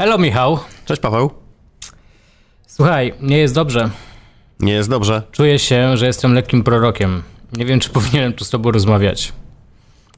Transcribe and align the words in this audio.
Hello 0.00 0.18
Michał. 0.18 0.58
Cześć 0.84 1.00
Paweł. 1.02 1.30
Słuchaj, 2.66 3.14
nie 3.20 3.38
jest 3.38 3.54
dobrze. 3.54 3.90
Nie 4.60 4.72
jest 4.72 4.90
dobrze. 4.90 5.22
Czuję 5.32 5.58
się, 5.58 5.96
że 5.96 6.06
jestem 6.06 6.34
lekkim 6.34 6.64
prorokiem. 6.64 7.22
Nie 7.52 7.64
wiem, 7.64 7.80
czy 7.80 7.90
powinienem 7.98 8.32
tu 8.32 8.44
z 8.44 8.50
tobą 8.50 8.70
rozmawiać. 8.70 9.32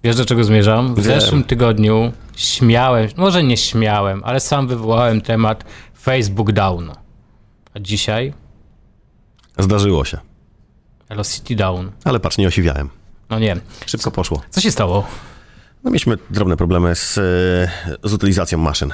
Wiesz, 0.04 0.16
do 0.16 0.25
czego 0.25 0.45
zmierzam? 0.45 0.95
W 0.95 0.96
Wiem. 0.96 1.21
zeszłym 1.21 1.45
tygodniu 1.45 2.12
śmiałem, 2.36 3.08
może 3.16 3.43
nie 3.43 3.57
śmiałem, 3.57 4.22
ale 4.25 4.40
sam 4.40 4.68
wywołałem 4.68 5.21
temat 5.21 5.64
Facebook 6.03 6.53
Down. 6.53 6.90
A 7.75 7.80
dzisiaj 7.80 8.32
Zdarzyło 9.58 10.04
się. 10.04 10.18
Velocity 11.08 11.57
Down. 11.57 11.90
Ale 12.04 12.21
patrz, 12.21 12.39
nie 12.39 12.49
osiwiałem. 12.49 12.89
No 13.30 13.39
nie. 13.39 13.57
Szybko 13.86 14.11
poszło. 14.11 14.43
Co 14.50 14.61
się 14.61 14.71
stało? 14.71 15.07
No 15.85 15.90
mieliśmy 15.90 16.18
drobne 16.30 16.57
problemy 16.57 16.94
z, 16.94 17.18
e, 17.18 18.08
z 18.08 18.12
utylizacją 18.12 18.58
maszyn. 18.58 18.93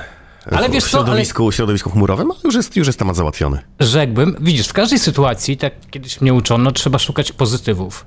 Ale 0.57 0.69
w 0.69 0.73
wiesz 0.73 0.85
co, 0.85 0.91
środowisku, 0.91 1.53
środowisku 1.53 1.91
chmurowym, 1.91 2.31
ale 2.31 2.41
już 2.45 2.55
jest, 2.55 2.77
już 2.77 2.87
jest 2.87 2.99
temat 2.99 3.17
załatwiony. 3.17 3.59
Rzekłbym, 3.81 4.37
widzisz, 4.41 4.69
w 4.69 4.73
każdej 4.73 4.99
sytuacji, 4.99 5.57
tak 5.57 5.73
kiedyś 5.91 6.21
mnie 6.21 6.35
uczono, 6.35 6.73
trzeba 6.73 6.99
szukać 6.99 7.33
pozytywów. 7.33 8.07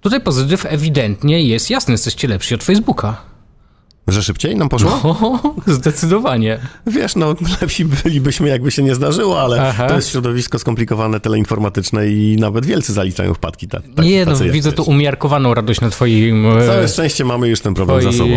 Tutaj 0.00 0.20
pozytyw 0.20 0.66
ewidentnie 0.66 1.42
jest 1.42 1.70
jasny, 1.70 1.92
jesteście 1.92 2.28
lepsi 2.28 2.54
od 2.54 2.64
Facebooka. 2.64 3.33
Że 4.08 4.22
szybciej 4.22 4.56
nam 4.56 4.68
poszło? 4.68 4.90
O, 5.02 5.54
zdecydowanie. 5.66 6.58
Wiesz, 6.86 7.16
no 7.16 7.34
lepsi 7.60 7.84
bylibyśmy, 7.84 8.48
jakby 8.48 8.70
się 8.70 8.82
nie 8.82 8.94
zdarzyło, 8.94 9.40
ale 9.40 9.68
Aha. 9.68 9.88
to 9.88 9.96
jest 9.96 10.08
środowisko 10.08 10.58
skomplikowane, 10.58 11.20
teleinformatyczne 11.20 12.08
i 12.08 12.36
nawet 12.40 12.66
wielcy 12.66 12.92
zaliczają 12.92 13.34
wpadki. 13.34 13.68
Tak, 13.68 13.82
tak, 13.96 14.04
nie, 14.04 14.26
no 14.26 14.36
widzę 14.36 14.72
tu 14.72 14.82
umiarkowaną 14.82 15.54
radość 15.54 15.80
na 15.80 15.90
twoim... 15.90 16.46
e, 16.46 16.66
Całe 16.66 16.88
szczęście 16.88 17.24
mamy 17.24 17.48
już 17.48 17.60
ten 17.60 17.74
problem 17.74 18.02
za 18.02 18.12
sobą. 18.12 18.34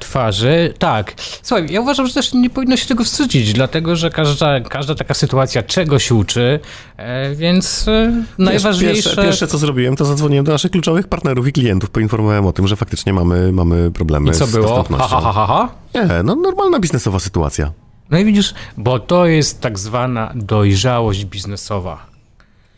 twarzy. 0.00 0.74
Tak. 0.78 1.14
Słuchaj, 1.42 1.66
ja 1.70 1.80
uważam, 1.80 2.06
że 2.06 2.14
też 2.14 2.32
nie 2.32 2.50
powinno 2.50 2.76
się 2.76 2.86
tego 2.86 3.04
wstydzić, 3.04 3.52
dlatego 3.52 3.96
że 3.96 4.10
każda, 4.10 4.60
każda 4.60 4.94
taka 4.94 5.14
sytuacja 5.14 5.62
czegoś 5.62 6.10
uczy, 6.10 6.60
e, 6.96 7.34
więc 7.34 7.88
e, 7.88 8.12
Wiesz, 8.12 8.24
najważniejsze... 8.38 9.02
Pierwsze, 9.02 9.22
pierwsze, 9.22 9.46
co 9.46 9.58
zrobiłem, 9.58 9.96
to 9.96 10.04
zadzwoniłem 10.04 10.44
do 10.44 10.52
naszych 10.52 10.70
kluczowych 10.70 11.08
partnerów 11.08 11.46
i 11.48 11.52
klientów, 11.52 11.90
poinformowałem 11.90 12.46
o 12.46 12.52
tym, 12.52 12.68
że 12.68 12.76
faktycznie 12.76 13.12
mamy, 13.12 13.52
mamy 13.52 13.90
problemy 13.90 14.30
I 14.30 14.34
co 14.34 14.46
z 14.46 14.52
było? 14.52 14.84
Ha, 15.08 15.20
ha, 15.20 15.32
ha, 15.32 15.46
ha. 15.46 15.68
Nie, 15.94 16.22
no 16.22 16.34
normalna 16.34 16.80
biznesowa 16.80 17.18
sytuacja. 17.18 17.72
No 18.10 18.18
i 18.18 18.24
widzisz, 18.24 18.54
bo 18.76 18.98
to 18.98 19.26
jest 19.26 19.60
tak 19.60 19.78
zwana 19.78 20.32
dojrzałość 20.34 21.24
biznesowa. 21.24 22.06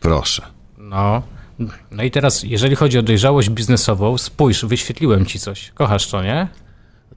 Proszę. 0.00 0.42
No. 0.78 1.22
No 1.91 2.03
i 2.03 2.11
teraz, 2.11 2.42
jeżeli 2.42 2.77
chodzi 2.77 2.98
o 2.98 3.03
dojrzałość 3.03 3.50
biznesową, 3.50 4.19
spójrz, 4.19 4.64
wyświetliłem 4.64 5.27
ci 5.27 5.39
coś. 5.39 5.70
Kochasz 5.75 6.06
to, 6.11 6.22
nie? 6.22 6.48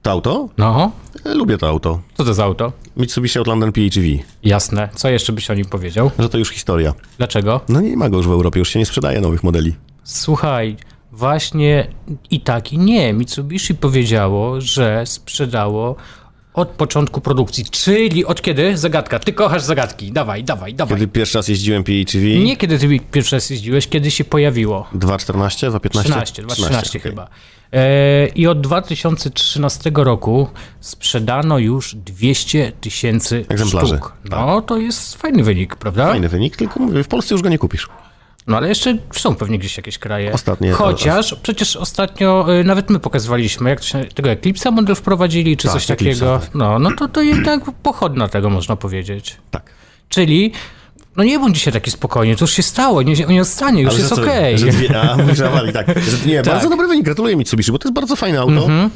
To 0.02 0.10
auto? 0.10 0.48
No. 0.58 0.92
E, 1.24 1.34
Lubię 1.34 1.58
to 1.58 1.68
auto. 1.68 2.00
Co 2.14 2.24
to 2.24 2.34
za 2.34 2.44
auto? 2.44 2.72
Mitsubishi 2.96 3.38
Outlander 3.38 3.72
PHEV. 3.72 4.06
Jasne. 4.42 4.88
Co 4.94 5.08
jeszcze 5.08 5.32
byś 5.32 5.50
o 5.50 5.54
nim 5.54 5.64
powiedział? 5.64 6.10
Że 6.18 6.28
to 6.28 6.38
już 6.38 6.50
historia. 6.50 6.94
Dlaczego? 7.18 7.60
No 7.68 7.80
nie 7.80 7.96
ma 7.96 8.08
go 8.08 8.16
już 8.16 8.26
w 8.28 8.30
Europie, 8.30 8.58
już 8.58 8.68
się 8.68 8.78
nie 8.78 8.86
sprzedaje 8.86 9.20
nowych 9.20 9.44
modeli. 9.44 9.74
Słuchaj, 10.04 10.76
właśnie 11.18 11.86
i 12.30 12.40
tak 12.40 12.72
i 12.72 12.78
nie. 12.78 13.12
Mitsubishi 13.12 13.74
powiedziało, 13.74 14.60
że 14.60 15.06
sprzedało 15.06 15.96
od 16.54 16.68
początku 16.68 17.20
produkcji, 17.20 17.64
czyli 17.64 18.24
od 18.24 18.42
kiedy? 18.42 18.76
Zagadka. 18.76 19.18
Ty 19.18 19.32
kochasz 19.32 19.62
zagadki. 19.62 20.12
Dawaj, 20.12 20.44
dawaj, 20.44 20.74
dawaj. 20.74 20.94
Kiedy 20.94 21.08
pierwszy 21.08 21.38
raz 21.38 21.48
jeździłem 21.48 21.84
PHEV? 21.84 22.38
Nie 22.44 22.56
kiedy 22.56 22.78
ty 22.78 23.00
pierwszy 23.10 23.36
raz 23.36 23.50
jeździłeś, 23.50 23.88
kiedy 23.88 24.10
się 24.10 24.24
pojawiło. 24.24 24.86
2.14, 24.94 25.70
2.15? 25.70 26.02
13, 26.02 26.42
2013 26.42 26.98
okej. 26.98 27.10
chyba. 27.10 27.28
E, 27.72 28.26
I 28.26 28.46
od 28.46 28.60
2013 28.60 29.90
roku 29.94 30.48
sprzedano 30.80 31.58
już 31.58 31.94
200 31.94 32.72
tysięcy 32.80 33.44
Egzemplarzy, 33.48 33.86
sztuk. 33.86 34.12
No, 34.30 34.62
to 34.62 34.78
jest 34.78 35.16
fajny 35.16 35.42
wynik, 35.42 35.76
prawda? 35.76 36.06
Fajny 36.08 36.28
wynik, 36.28 36.56
tylko 36.56 36.80
mówię, 36.80 37.04
w 37.04 37.08
Polsce 37.08 37.34
już 37.34 37.42
go 37.42 37.48
nie 37.48 37.58
kupisz. 37.58 37.88
No 38.48 38.56
ale 38.56 38.68
jeszcze 38.68 38.96
są 39.12 39.34
pewnie 39.34 39.58
gdzieś 39.58 39.76
jakieś 39.76 39.98
kraje. 39.98 40.32
Ostatnie- 40.32 40.72
Chociaż 40.72 41.34
przecież 41.42 41.76
ostatnio 41.76 42.46
y, 42.60 42.64
nawet 42.64 42.90
my 42.90 42.98
pokazywaliśmy, 42.98 43.70
jak 43.70 43.82
się, 43.82 44.04
tego 44.14 44.28
Eclipse'a 44.30 44.72
model 44.72 44.94
wprowadzili, 44.96 45.56
czy 45.56 45.68
Tak, 45.68 45.72
coś 45.74 45.86
Eclipse'a, 45.86 45.88
takiego. 45.98 46.38
tak. 46.38 46.54
No, 46.54 46.78
no 46.78 46.90
to, 46.98 47.08
to 47.08 47.22
jednak 47.22 47.60
pochodna 47.82 48.28
tego 48.28 48.50
można 48.50 48.76
powiedzieć. 48.76 49.36
Tak. 49.50 49.62
Czyli, 50.08 50.52
no 51.16 51.24
nie 51.24 51.38
bądź 51.38 51.54
dzisiaj 51.54 51.72
taki 51.72 51.90
spokojny, 51.90 52.36
to 52.36 52.44
już 52.44 52.52
się 52.52 52.62
stało, 52.62 53.02
nie, 53.02 53.14
nie 53.14 53.40
odstanie, 53.42 53.82
już 53.82 53.90
Ale 53.92 54.00
jest 54.00 54.12
okej. 54.12 54.58
Że 54.58 54.66
dwie, 54.66 55.00
a, 55.00 55.16
mówisz, 55.16 55.36
że 55.38 55.50
wali, 55.50 55.72
tak. 55.72 55.86
Że, 56.00 56.26
nie, 56.26 56.36
Tak. 56.42 56.54
bardzo 56.54 56.70
dobry 56.70 56.88
wynik, 56.88 57.04
gratuluję 57.04 57.36
Mitsubishi, 57.36 57.72
bo 57.72 57.78
to 57.78 57.88
jest 57.88 57.94
bardzo 57.94 58.16
fajne 58.16 58.40
auto. 58.40 58.52
Mhm. 58.52 58.90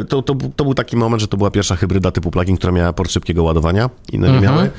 E, 0.00 0.04
To, 0.04 0.22
to, 0.22 0.34
to 0.56 0.64
był 0.64 0.74
taki 0.74 0.96
moment, 0.96 1.20
że 1.20 1.28
to 1.28 1.36
była 1.36 1.50
pierwsza 1.50 1.76
hybryda 1.76 2.10
typu 2.10 2.30
plug-in, 2.30 2.56
która 2.56 2.72
miała 2.72 2.92
port 2.92 3.10
szybkiego 3.12 3.42
ładowania, 3.42 3.90
inne 4.12 4.28
nie 4.28 4.36
Mhm. 4.38 4.54
miały. 4.56 4.70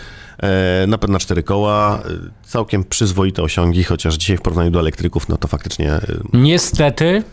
E, 0.42 0.88
Napęd 0.88 1.14
na 1.14 1.20
cztery 1.20 1.44
koła, 1.44 2.00
e, 2.06 2.48
całkiem 2.48 2.84
przyzwoite 2.84 3.44
osiągi, 3.44 3.84
chociaż 3.84 4.16
dzisiaj 4.16 4.38
w 4.38 4.42
porównaniu 4.42 4.72
do 4.72 4.80
elektryków, 4.80 5.30
no 5.30 5.38
to 5.38 5.48
faktycznie 5.48 5.94
e, 5.94 6.02
Niestety, 6.34 7.24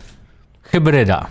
hybryda. 0.61 1.27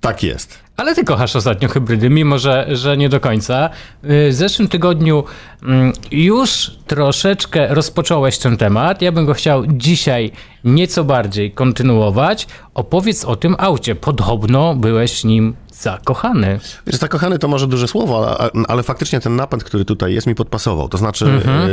tak 0.00 0.22
jest. 0.22 0.58
Ale 0.80 0.94
ty 0.94 1.04
kochasz 1.04 1.36
ostatnio 1.36 1.68
hybrydy, 1.68 2.10
mimo 2.10 2.38
że, 2.38 2.66
że 2.72 2.96
nie 2.96 3.08
do 3.08 3.20
końca. 3.20 3.70
W 4.02 4.28
zeszłym 4.32 4.68
tygodniu 4.68 5.24
mm, 5.62 5.92
już 6.10 6.70
troszeczkę 6.86 7.74
rozpocząłeś 7.74 8.38
ten 8.38 8.56
temat. 8.56 9.02
Ja 9.02 9.12
bym 9.12 9.26
go 9.26 9.34
chciał 9.34 9.66
dzisiaj 9.66 10.32
nieco 10.64 11.04
bardziej 11.04 11.52
kontynuować. 11.52 12.46
Opowiedz 12.74 13.24
o 13.24 13.36
tym 13.36 13.56
aucie. 13.58 13.94
Podobno 13.94 14.74
byłeś 14.74 15.24
nim 15.24 15.54
zakochany. 15.72 16.60
Wiesz, 16.86 16.96
zakochany 16.96 17.38
to 17.38 17.48
może 17.48 17.66
duże 17.66 17.88
słowo, 17.88 18.38
ale, 18.40 18.50
ale 18.68 18.82
faktycznie 18.82 19.20
ten 19.20 19.36
napęd, 19.36 19.64
który 19.64 19.84
tutaj 19.84 20.14
jest, 20.14 20.26
mi 20.26 20.34
podpasował. 20.34 20.88
To 20.88 20.98
znaczy, 20.98 21.24
Mhm. 21.26 21.60
e, 21.60 21.70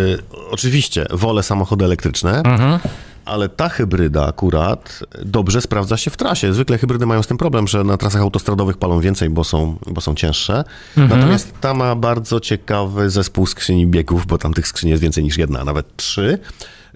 oczywiście 0.52 1.06
wolę 1.12 1.44
samochody 1.44 1.86
elektryczne, 1.86 2.44
ale 3.28 3.50
ta 3.50 3.70
hybryda 3.70 4.28
akurat 4.28 5.00
dobrze 5.26 5.62
sprawdza 5.62 5.98
się 5.98 6.12
w 6.12 6.18
trasie. 6.18 6.54
Zwykle 6.54 6.78
hybrydy 6.78 7.06
mają 7.06 7.24
z 7.24 7.28
tym 7.28 7.38
problem, 7.38 7.68
że 7.68 7.84
na 7.84 7.98
trasach 7.98 8.22
autostradowych 8.22 8.78
palą 8.78 9.00
więcej, 9.00 9.30
bo 9.30 9.44
są, 9.44 9.76
bo 9.88 10.02
są 10.02 10.16
cięższe. 10.16 10.64
Mhm. 10.98 11.20
Natomiast 11.20 11.54
ta 11.62 11.74
ma 11.74 11.96
bardzo 11.96 12.40
ciekawy 12.40 13.10
zespół 13.10 13.46
skrzyni 13.46 13.88
biegów, 13.88 14.26
bo 14.28 14.38
tam 14.38 14.54
tych 14.54 14.68
skrzyni 14.68 14.92
jest 14.92 15.04
więcej 15.04 15.24
niż 15.24 15.38
jedna, 15.38 15.60
a 15.60 15.64
nawet 15.64 15.98
trzy. 15.98 16.40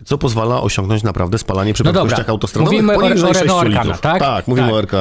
Co 0.05 0.17
pozwala 0.17 0.61
osiągnąć 0.61 1.03
naprawdę 1.03 1.37
spalanie 1.37 1.73
przy 1.73 1.83
No 1.83 1.93
prędkościach 1.93 2.29
autostradowych 2.29 2.73
mówimy 2.81 2.93
o- 2.97 2.99
poniżej 2.99 3.29
o 3.29 3.33
6 3.33 3.41
Renault 3.41 3.67
litrów. 3.69 3.87
Arcana, 3.91 3.97
tak? 4.13 4.21
Tak, 4.21 4.47
mówimy 4.47 4.67
Tak. 4.67 4.75
o 4.75 4.79
RK, 4.81 4.91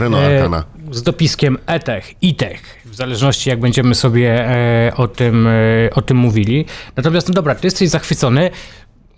Renault 0.00 0.24
E, 0.24 0.36
Arcana. 0.36 0.64
z 0.90 1.02
dopiskiem 1.02 1.58
e-tech, 1.66 2.22
i-tech, 2.22 2.60
w 2.84 2.94
zależności 2.94 3.50
jak 3.50 3.60
będziemy 3.60 3.94
sobie 3.94 4.48
e, 4.50 4.92
o, 4.96 5.08
tym, 5.08 5.46
e, 5.46 5.50
o 5.94 6.02
tym 6.02 6.16
mówili. 6.16 6.64
Natomiast, 6.96 7.28
no 7.28 7.34
dobra, 7.34 7.54
ty 7.54 7.66
jesteś 7.66 7.88
zachwycony. 7.88 8.50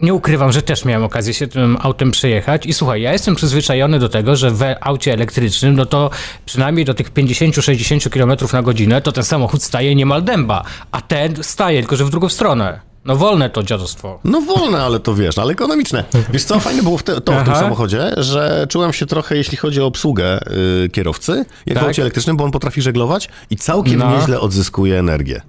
Nie 0.01 0.15
ukrywam, 0.15 0.53
że 0.53 0.63
też 0.63 0.85
miałem 0.85 1.05
okazję 1.05 1.35
się 1.35 1.47
tym 1.47 1.77
autem 1.81 2.11
przejechać 2.11 2.67
i 2.67 2.75
słuchaj, 2.75 3.03
ja 3.03 3.13
jestem 3.13 3.35
przyzwyczajony 3.35 3.99
do 3.99 4.09
tego, 4.09 4.37
że 4.37 4.51
w 4.51 4.63
aucie 4.81 5.13
elektrycznym, 5.13 5.77
no 5.77 5.87
to 5.87 6.11
przynajmniej 6.47 6.85
do 6.85 6.95
tych 6.95 7.13
50-60 7.13 8.09
km 8.11 8.33
na 8.53 8.63
godzinę, 8.63 9.03
to 9.03 9.13
ten 9.13 9.25
samochód 9.25 9.63
staje 9.63 9.95
niemal 9.95 10.23
dęba, 10.23 10.65
a 10.93 11.01
ten 11.01 11.35
staje, 11.43 11.81
tylko 11.81 11.97
że 11.97 12.05
w 12.05 12.11
drugą 12.11 12.29
stronę. 12.29 12.81
No 13.05 13.17
wolne 13.17 13.51
to 13.51 13.63
dziadostwo. 13.63 14.21
No 14.25 14.41
wolne, 14.41 14.83
ale 14.83 15.01
to 15.01 15.15
wiesz, 15.15 15.39
ale 15.39 15.53
ekonomiczne. 15.53 16.05
Wiesz 16.33 16.45
co, 16.45 16.61
fajne 16.61 16.83
było 16.83 16.99
w 16.99 17.03
te, 17.03 17.21
to 17.21 17.33
w 17.33 17.45
tym 17.45 17.53
Aha. 17.53 17.61
samochodzie, 17.61 18.11
że 18.17 18.67
czułem 18.71 18.93
się 18.93 19.07
trochę, 19.07 19.37
jeśli 19.37 19.57
chodzi 19.57 19.81
o 19.81 19.87
obsługę 19.87 20.41
y, 20.85 20.89
kierowcy, 20.89 21.45
jak 21.67 21.77
w 21.77 21.81
Tak. 21.81 21.89
aucie 21.89 22.03
elektrycznym, 22.03 22.37
bo 22.37 22.45
on 22.45 22.51
potrafi 22.51 22.83
żeglować 22.83 23.29
i 23.51 23.57
całkiem 23.57 23.99
No. 23.99 24.17
nieźle 24.19 24.41
odzyskuje 24.41 24.99
energię. 24.99 25.41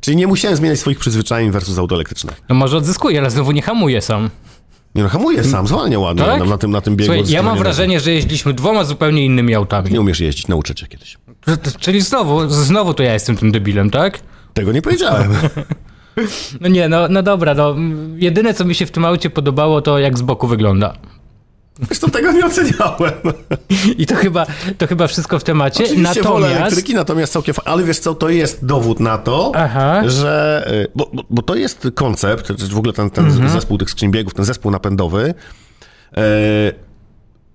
Czyli 0.00 0.16
nie 0.16 0.26
musiałem 0.26 0.56
zmieniać 0.56 0.78
swoich 0.78 0.98
przyzwyczajeń 0.98 1.50
versus 1.50 1.78
auto 1.78 1.94
elektryczne. 1.94 2.32
No 2.48 2.54
może 2.54 2.76
odzyskuje, 2.76 3.20
ale 3.20 3.30
znowu 3.30 3.52
nie 3.52 3.62
hamuje 3.62 4.00
sam. 4.02 4.30
Nie 4.94 5.02
no, 5.02 5.08
hamuje 5.08 5.44
sam, 5.44 5.66
zwalnia 5.66 5.98
ładnie 5.98 6.24
Tak? 6.24 6.38
na, 6.38 6.44
na, 6.44 6.58
tym, 6.58 6.70
na 6.70 6.80
tym 6.80 6.96
biegu. 6.96 7.12
Słuchaj, 7.14 7.32
ja 7.32 7.42
mam 7.42 7.58
wrażenie, 7.58 8.00
że 8.00 8.12
jeździliśmy 8.12 8.54
dwoma 8.54 8.84
zupełnie 8.84 9.24
innymi 9.24 9.54
autami. 9.54 9.90
Nie 9.92 10.00
umiesz 10.00 10.20
jeździć, 10.20 10.48
nauczę 10.48 10.74
cię 10.74 10.86
kiedyś. 10.86 11.18
Czyli 11.80 12.00
znowu, 12.00 12.48
znowu 12.48 12.94
to 12.94 13.02
ja 13.02 13.12
jestem 13.12 13.36
tym 13.36 13.52
debilem, 13.52 13.90
tak? 13.90 14.20
Tego 14.54 14.72
nie 14.72 14.82
powiedziałem. 14.82 15.32
No 16.60 16.68
nie, 16.68 16.88
no, 16.88 17.08
no 17.08 17.22
dobra, 17.22 17.54
no 17.54 17.74
jedyne 18.16 18.54
co 18.54 18.64
mi 18.64 18.74
się 18.74 18.86
w 18.86 18.90
tym 18.90 19.04
aucie 19.04 19.30
podobało 19.30 19.82
to 19.82 19.98
jak 19.98 20.18
z 20.18 20.22
boku 20.22 20.46
wygląda. 20.46 20.96
Zresztą 21.82 22.10
tego 22.10 22.32
nie 22.32 22.46
oceniałem. 22.46 23.12
I 23.98 24.06
to 24.06 24.14
chyba, 24.14 24.46
to 24.78 24.86
chyba 24.86 25.06
wszystko 25.06 25.38
w 25.38 25.44
temacie. 25.44 25.84
Oczywiście 25.84 26.22
wolę 26.22 26.40
Natomiast 26.40 26.60
elektryki, 26.60 26.94
natomiast 26.94 27.32
całkiem 27.32 27.54
Ale 27.64 27.84
wiesz 27.84 27.98
co, 27.98 28.14
to 28.14 28.28
jest 28.28 28.64
dowód 28.66 29.00
na 29.00 29.18
to, 29.18 29.52
Aha. 29.54 30.02
że... 30.08 30.64
y, 30.72 30.86
Bo, 30.94 31.10
bo, 31.12 31.22
bo 31.30 31.42
to 31.42 31.54
jest 31.54 31.88
koncept, 31.94 32.52
w 32.72 32.78
ogóle 32.78 32.92
ten, 32.92 33.10
ten 33.10 33.24
Mhm. 33.26 33.48
zespół 33.50 33.78
tych 33.78 33.90
skrzyń 33.90 34.10
biegów, 34.10 34.34
ten 34.34 34.44
zespół 34.44 34.70
napędowy. 34.70 35.34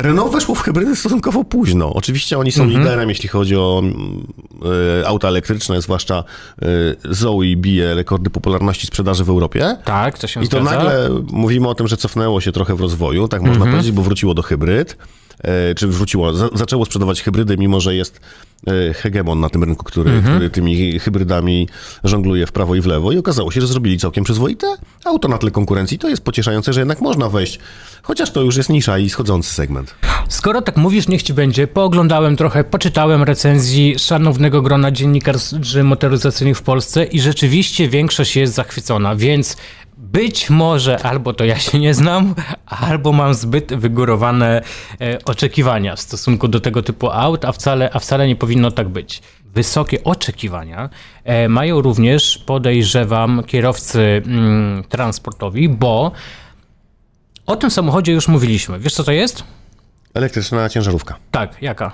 Renault 0.01 0.31
weszło 0.33 0.55
w 0.55 0.61
hybrydy 0.61 0.95
stosunkowo 0.95 1.43
późno. 1.43 1.93
Oczywiście 1.93 2.37
oni 2.37 2.51
są 2.51 2.63
Mhm. 2.63 2.81
liderem, 2.81 3.09
jeśli 3.09 3.29
chodzi 3.29 3.55
o 3.55 3.83
e, 5.01 5.07
auta 5.07 5.27
elektryczne, 5.27 5.81
zwłaszcza 5.81 6.23
e, 6.61 6.65
Zoe 7.09 7.55
bije 7.55 7.95
rekordy 7.95 8.29
popularności 8.29 8.87
sprzedaży 8.87 9.23
w 9.23 9.29
Europie. 9.29 9.77
tak, 9.85 10.19
to 10.19 10.27
się 10.27 10.43
I 10.43 10.47
to 10.47 10.61
zgadza. 10.61 10.75
nagle 10.77 11.09
mówimy 11.31 11.67
o 11.67 11.75
tym, 11.75 11.87
że 11.87 11.97
cofnęło 11.97 12.41
się 12.41 12.51
trochę 12.51 12.75
w 12.75 12.81
rozwoju, 12.81 13.27
tak 13.27 13.41
można 13.41 13.55
Mhm. 13.55 13.71
powiedzieć, 13.71 13.91
bo 13.95 14.01
wróciło 14.01 14.33
do 14.33 14.41
hybryd. 14.41 14.97
e, 15.43 15.75
czy 15.75 15.87
wrzuciło, 15.87 16.33
za, 16.33 16.49
zaczęło 16.53 16.85
sprzedawać 16.85 17.21
hybrydy, 17.21 17.57
mimo 17.57 17.79
że 17.79 17.95
jest 17.95 18.19
hegemon 18.95 19.39
na 19.39 19.49
tym 19.49 19.63
rynku, 19.63 19.83
który, 19.85 20.11
mhm. 20.11 20.35
który 20.35 20.49
tymi 20.49 20.99
hybrydami 20.99 21.67
żongluje 22.03 22.47
w 22.47 22.51
prawo 22.51 22.75
i 22.75 22.81
w 22.81 22.85
lewo 22.85 23.11
i 23.11 23.17
okazało 23.17 23.51
się, 23.51 23.61
że 23.61 23.67
zrobili 23.67 23.97
całkiem 23.97 24.23
przyzwoite 24.23 24.75
auto 25.05 25.27
na 25.27 25.37
tle 25.37 25.51
konkurencji. 25.51 25.99
To 25.99 26.09
jest 26.09 26.23
pocieszające, 26.23 26.73
że 26.73 26.81
jednak 26.81 27.01
można 27.01 27.29
wejść, 27.29 27.59
chociaż 28.03 28.31
to 28.31 28.41
już 28.41 28.57
jest 28.57 28.69
nisza 28.69 28.97
i 28.97 29.09
schodzący 29.09 29.53
segment. 29.53 29.95
Skoro 30.29 30.61
tak 30.61 30.77
mówisz, 30.77 31.07
niech 31.07 31.23
ci 31.23 31.33
będzie. 31.33 31.67
Pooglądałem 31.67 32.35
trochę, 32.35 32.63
poczytałem 32.63 33.23
recenzji 33.23 33.99
szanownego 33.99 34.61
grona 34.61 34.91
dziennikarzy 34.91 35.83
motoryzacyjnych 35.83 36.57
w 36.57 36.61
Polsce 36.61 37.03
i 37.03 37.19
rzeczywiście 37.19 37.89
większość 37.89 38.35
jest 38.35 38.53
zachwycona, 38.53 39.15
więc 39.15 39.57
być 40.01 40.49
może 40.49 41.03
albo 41.03 41.33
to 41.33 41.45
ja 41.45 41.59
się 41.59 41.79
nie 41.79 41.93
znam, 41.93 42.35
albo 42.65 43.11
mam 43.11 43.33
zbyt 43.33 43.73
wygórowane 43.73 44.61
e, 45.01 45.17
oczekiwania 45.25 45.95
w 45.95 45.99
stosunku 45.99 46.47
do 46.47 46.59
tego 46.59 46.83
typu 46.83 47.09
aut, 47.09 47.45
a 47.45 47.51
wcale, 47.51 47.89
a 47.93 47.99
wcale 47.99 48.27
nie 48.27 48.35
powinno 48.35 48.71
tak 48.71 48.89
być. 48.89 49.21
Wysokie 49.45 50.03
oczekiwania 50.03 50.89
e, 51.23 51.49
mają 51.49 51.81
również, 51.81 52.37
podejrzewam, 52.37 53.43
kierowcy 53.43 54.21
mm, 54.25 54.83
transportowi, 54.83 55.69
bo 55.69 56.11
o 57.45 57.55
tym 57.55 57.71
samochodzie 57.71 58.13
już 58.13 58.27
mówiliśmy. 58.27 58.79
Wiesz 58.79 58.93
co 58.93 59.03
to 59.03 59.11
jest? 59.11 59.43
Elektryczna 60.13 60.69
ciężarówka. 60.69 61.17
Tak, 61.31 61.61
jaka? 61.61 61.91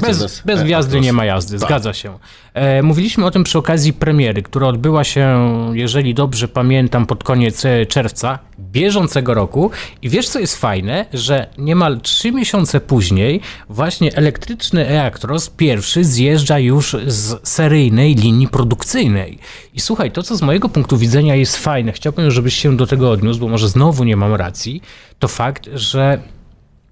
Bez, 0.00 0.42
bez 0.44 0.62
gwiazdy 0.62 1.00
nie 1.00 1.12
ma 1.12 1.24
jazdy, 1.24 1.58
tak. 1.58 1.68
zgadza 1.68 1.92
się. 1.92 2.18
E, 2.54 2.82
mówiliśmy 2.82 3.26
o 3.26 3.30
tym 3.30 3.44
przy 3.44 3.58
okazji 3.58 3.92
premiery, 3.92 4.42
która 4.42 4.66
odbyła 4.66 5.04
się, 5.04 5.40
jeżeli 5.72 6.14
dobrze 6.14 6.48
pamiętam, 6.48 7.06
pod 7.06 7.24
koniec 7.24 7.64
e, 7.64 7.86
czerwca 7.86 8.38
bieżącego 8.58 9.34
roku. 9.34 9.70
I 10.02 10.08
wiesz, 10.08 10.28
co 10.28 10.38
jest 10.38 10.56
fajne? 10.56 11.06
Że 11.12 11.46
niemal 11.58 12.00
trzy 12.00 12.32
miesiące 12.32 12.80
później 12.80 13.40
właśnie 13.68 14.16
elektryczny 14.16 14.88
Eactros 14.88 15.50
pierwszy 15.50 16.04
zjeżdża 16.04 16.58
już 16.58 16.96
z 17.06 17.48
seryjnej 17.48 18.14
linii 18.14 18.48
produkcyjnej. 18.48 19.38
I 19.74 19.80
słuchaj, 19.80 20.12
to 20.12 20.22
co 20.22 20.36
z 20.36 20.42
mojego 20.42 20.68
punktu 20.68 20.96
widzenia 20.96 21.34
jest 21.34 21.56
fajne, 21.56 21.92
chciałbym, 21.92 22.30
żebyś 22.30 22.54
się 22.54 22.76
do 22.76 22.86
tego 22.86 23.10
odniósł, 23.10 23.40
bo 23.40 23.48
może 23.48 23.68
znowu 23.68 24.04
nie 24.04 24.16
mam 24.16 24.34
racji, 24.34 24.82
to 25.18 25.28
fakt, 25.28 25.68
że 25.74 26.18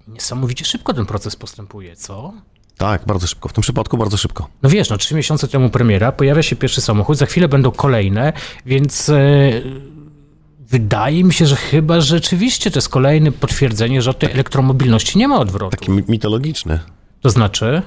niesamowicie 0.07 0.65
szybko 0.65 0.93
ten 0.93 1.05
proces 1.05 1.35
postępuje, 1.35 1.95
co? 1.95 2.33
Tak, 2.81 3.05
bardzo 3.05 3.27
szybko. 3.27 3.49
W 3.49 3.53
tym 3.53 3.61
przypadku 3.61 3.97
bardzo 3.97 4.17
szybko. 4.17 4.47
No 4.63 4.69
wiesz, 4.69 4.89
no 4.89 4.97
trzy 4.97 5.15
miesiące 5.15 5.47
temu 5.47 5.69
premiera, 5.69 6.11
pojawia 6.11 6.43
się 6.43 6.55
pierwszy 6.55 6.81
samochód, 6.81 7.17
za 7.17 7.25
chwilę 7.25 7.47
będą 7.47 7.71
kolejne, 7.71 8.33
więc 8.65 9.09
e, 9.09 9.51
wydaje 10.59 11.23
mi 11.23 11.33
się, 11.33 11.45
że 11.45 11.55
chyba 11.55 12.01
rzeczywiście 12.01 12.71
to 12.71 12.77
jest 12.77 12.89
kolejne 12.89 13.31
potwierdzenie, 13.31 14.01
że 14.01 14.09
od 14.09 14.19
tej 14.19 14.31
elektromobilności 14.31 15.17
nie 15.17 15.27
ma 15.27 15.39
odwrotu. 15.39 15.77
Taki 15.77 15.91
mitologiczny. 15.91 16.79
To 17.21 17.29
znaczy? 17.29 17.81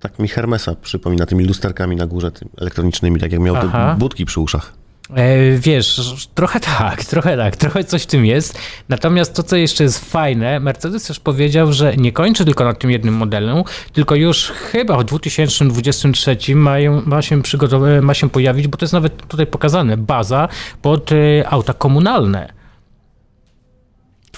Tak 0.00 0.18
mi 0.18 0.28
Hermesa 0.28 0.74
przypomina 0.74 1.26
tymi 1.26 1.44
lusterkami 1.44 1.96
na 1.96 2.06
górze, 2.06 2.30
tymi 2.30 2.50
elektronicznymi, 2.56 3.20
tak 3.20 3.32
jak 3.32 3.40
miał 3.40 3.56
Aha. 3.56 3.92
te 3.94 3.98
budki 3.98 4.24
przy 4.24 4.40
uszach. 4.40 4.72
E, 5.14 5.58
wiesz, 5.58 6.00
trochę 6.34 6.60
tak, 6.60 7.04
trochę 7.04 7.36
tak, 7.36 7.56
trochę 7.56 7.84
coś 7.84 8.02
w 8.02 8.06
tym 8.06 8.26
jest. 8.26 8.58
Natomiast 8.88 9.34
to, 9.34 9.42
co 9.42 9.56
jeszcze 9.56 9.84
jest 9.84 10.10
fajne, 10.10 10.60
Mercedes 10.60 11.04
też 11.04 11.20
powiedział, 11.20 11.72
że 11.72 11.96
nie 11.96 12.12
kończy 12.12 12.44
tylko 12.44 12.64
na 12.64 12.74
tym 12.74 12.90
jednym 12.90 13.14
modelu, 13.14 13.64
tylko 13.92 14.14
już 14.14 14.50
chyba 14.50 14.98
w 14.98 15.04
2023 15.04 16.54
mają, 16.54 17.02
ma, 17.06 17.22
się 17.22 17.42
ma 18.02 18.14
się 18.14 18.30
pojawić, 18.30 18.68
bo 18.68 18.76
to 18.76 18.84
jest 18.84 18.92
nawet 18.92 19.26
tutaj 19.26 19.46
pokazane, 19.46 19.96
baza 19.96 20.48
pod 20.82 21.12
y, 21.12 21.44
auta 21.46 21.72
komunalne 21.72 22.59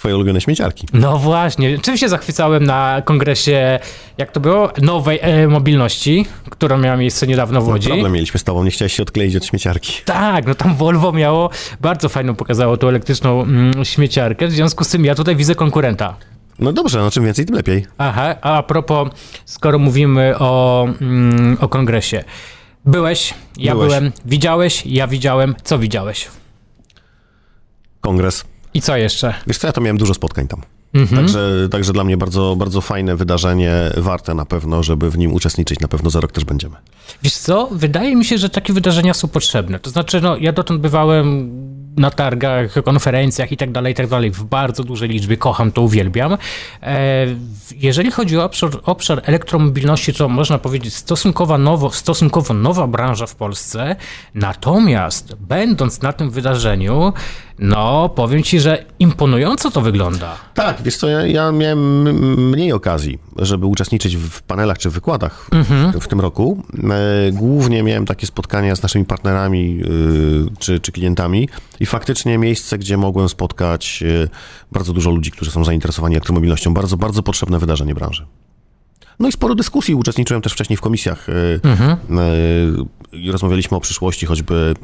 twoje 0.02 0.14
ulubione 0.16 0.40
śmieciarki. 0.40 0.86
No 0.92 1.18
właśnie. 1.18 1.78
Czym 1.78 1.96
się 1.96 2.08
zachwycałem 2.08 2.64
na 2.64 3.02
kongresie, 3.04 3.78
jak 4.18 4.32
to 4.32 4.40
było, 4.40 4.70
nowej 4.82 5.18
e 5.22 5.48
mobilności, 5.48 6.26
która 6.50 6.76
miała 6.76 6.96
miejsce 6.96 7.26
niedawno 7.26 7.60
w 7.60 7.68
Łodzi. 7.68 7.88
No 7.88 7.94
problem 7.94 8.12
mieliśmy 8.12 8.40
z 8.40 8.44
tobą, 8.44 8.64
nie 8.64 8.70
chciałeś 8.70 8.92
się 8.92 9.02
odkleić 9.02 9.36
od 9.36 9.44
śmieciarki. 9.44 9.92
Tak, 10.04 10.46
no 10.46 10.54
tam 10.54 10.74
Volvo 10.74 11.12
miało, 11.12 11.50
bardzo 11.80 12.08
fajną 12.08 12.34
pokazało 12.34 12.76
tą 12.76 12.88
elektryczną 12.88 13.42
mm, 13.42 13.84
śmieciarkę, 13.84 14.46
w 14.46 14.52
związku 14.52 14.84
z 14.84 14.88
tym 14.88 15.04
ja 15.04 15.14
tutaj 15.14 15.36
widzę 15.36 15.54
konkurenta. 15.54 16.16
No 16.58 16.72
dobrze, 16.72 16.98
no 16.98 17.10
czym 17.10 17.24
więcej, 17.24 17.46
tym 17.46 17.56
lepiej. 17.56 17.86
Aha, 17.98 18.34
a, 18.42 18.56
a 18.56 18.62
propos, 18.62 19.08
skoro 19.44 19.78
mówimy 19.78 20.38
o, 20.38 20.84
mm, 21.00 21.56
o 21.60 21.68
kongresie. 21.68 22.24
Byłeś, 22.84 23.34
ja 23.58 23.72
Byłeś. 23.72 23.88
byłem, 23.88 24.12
widziałeś, 24.24 24.86
ja 24.86 25.06
widziałem. 25.06 25.54
Co 25.64 25.78
widziałeś? 25.78 26.28
Kongres. 28.00 28.51
I 28.74 28.80
co 28.80 28.96
jeszcze? 28.96 29.34
Wiesz 29.46 29.58
co, 29.58 29.66
ja 29.66 29.72
to 29.72 29.80
miałem 29.80 29.98
dużo 29.98 30.14
spotkań 30.14 30.48
tam. 30.48 30.62
Mhm. 30.94 31.16
Także, 31.16 31.68
także 31.70 31.92
dla 31.92 32.04
mnie 32.04 32.16
bardzo, 32.16 32.56
bardzo 32.56 32.80
fajne 32.80 33.16
wydarzenie, 33.16 33.72
warte 33.96 34.34
na 34.34 34.44
pewno, 34.44 34.82
żeby 34.82 35.10
w 35.10 35.18
nim 35.18 35.32
uczestniczyć. 35.32 35.80
Na 35.80 35.88
pewno 35.88 36.10
za 36.10 36.20
rok 36.20 36.32
też 36.32 36.44
będziemy. 36.44 36.76
Wiesz 37.22 37.36
co, 37.36 37.68
wydaje 37.72 38.16
mi 38.16 38.24
się, 38.24 38.38
że 38.38 38.50
takie 38.50 38.72
wydarzenia 38.72 39.14
są 39.14 39.28
potrzebne. 39.28 39.78
To 39.78 39.90
znaczy, 39.90 40.20
no, 40.20 40.36
ja 40.36 40.52
dotąd 40.52 40.80
bywałem 40.80 41.50
na 41.96 42.10
targach, 42.10 42.74
konferencjach 42.84 43.52
i 43.52 43.56
tak 43.56 43.72
dalej, 43.72 43.92
i 43.92 43.94
tak 43.94 44.06
dalej, 44.06 44.30
w 44.30 44.44
bardzo 44.44 44.84
dużej 44.84 45.08
liczbie, 45.08 45.36
kocham 45.36 45.72
to, 45.72 45.82
uwielbiam. 45.82 46.38
E, 46.82 47.26
jeżeli 47.76 48.10
chodzi 48.10 48.38
o 48.38 48.44
obszar, 48.44 48.70
obszar 48.82 49.22
elektromobilności, 49.24 50.14
to 50.14 50.28
można 50.28 50.58
powiedzieć 50.58 50.94
stosunkowo, 50.94 51.58
nowo, 51.58 51.90
stosunkowo 51.90 52.54
nowa 52.54 52.86
branża 52.86 53.26
w 53.26 53.34
Polsce, 53.34 53.96
natomiast 54.34 55.34
będąc 55.34 56.02
na 56.02 56.12
tym 56.12 56.30
wydarzeniu, 56.30 57.12
no, 57.62 58.08
powiem 58.08 58.42
ci, 58.42 58.60
że 58.60 58.84
imponująco 58.98 59.70
to 59.70 59.80
wygląda. 59.80 60.36
Tak, 60.54 60.82
wiesz 60.82 60.96
co, 60.96 61.08
ja, 61.08 61.26
ja 61.26 61.52
miałem 61.52 62.02
mniej 62.50 62.72
okazji, 62.72 63.18
żeby 63.36 63.66
uczestniczyć 63.66 64.16
w 64.16 64.42
panelach 64.42 64.78
czy 64.78 64.90
wykładach 64.90 65.48
mhm. 65.52 65.92
w, 65.92 66.04
w, 66.04 66.08
tym 66.08 66.20
roku. 66.20 66.62
E, 66.90 67.32
głównie 67.32 67.82
miałem 67.82 68.06
takie 68.06 68.26
spotkania 68.26 68.76
z 68.76 68.82
naszymi 68.82 69.04
partnerami 69.04 69.80
y, 69.82 70.58
czy, 70.58 70.80
czy 70.80 70.92
klientami 70.92 71.48
i 71.80 71.86
faktycznie 71.86 72.38
miejsce, 72.38 72.78
gdzie 72.78 72.96
mogłem 72.96 73.28
spotkać 73.28 74.02
y, 74.02 74.28
bardzo 74.72 74.92
dużo 74.92 75.10
ludzi, 75.10 75.30
którzy 75.30 75.50
są 75.50 75.64
zainteresowani 75.64 76.14
elektromobilnością. 76.14 76.74
Bardzo, 76.74 76.96
bardzo 76.96 77.22
potrzebne 77.22 77.58
wydarzenie 77.58 77.94
branży. 77.94 78.26
No 79.18 79.28
i 79.28 79.32
sporo 79.32 79.54
dyskusji. 79.54 79.94
Uczestniczyłem 79.94 80.42
też 80.42 80.52
wcześniej 80.52 80.76
w 80.76 80.80
komisjach. 80.80 81.28
Y, 81.28 81.60
mhm. 81.62 81.96
Rozmawialiśmy 83.30 83.76
o 83.76 83.80
przyszłości, 83.80 84.26
choćby 84.26 84.74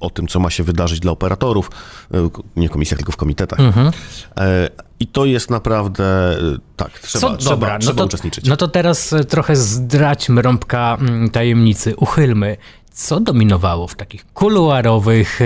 o 0.00 0.10
tym, 0.10 0.28
co 0.28 0.40
ma 0.40 0.50
się 0.50 0.62
wydarzyć 0.62 1.00
dla 1.00 1.12
operatorów, 1.12 1.70
e, 2.14 2.30
nie 2.56 2.68
w 2.68 2.70
komisjach, 2.70 2.98
tylko 2.98 3.12
w 3.12 3.16
komitetach. 3.16 3.60
Mhm. 3.60 3.90
E, 4.36 4.68
I 5.00 5.06
to 5.06 5.24
jest 5.24 5.50
naprawdę 5.50 6.04
e, 6.04 6.38
tak, 6.76 6.98
trzeba, 6.98 7.20
co, 7.20 7.36
trzeba, 7.36 7.50
dobra, 7.50 7.78
trzeba 7.78 7.92
no 7.92 7.98
to, 7.98 8.04
uczestniczyć. 8.04 8.44
No 8.44 8.56
to 8.56 8.68
teraz 8.68 9.14
trochę 9.28 9.56
zdraćmy 9.56 10.42
rąbka 10.42 10.96
mm, 11.00 11.30
tajemnicy, 11.30 11.96
uchylmy. 11.96 12.56
Co 12.92 13.20
dominowało 13.20 13.88
w 13.88 13.94
takich 13.94 14.32
kuluarowych 14.32 15.40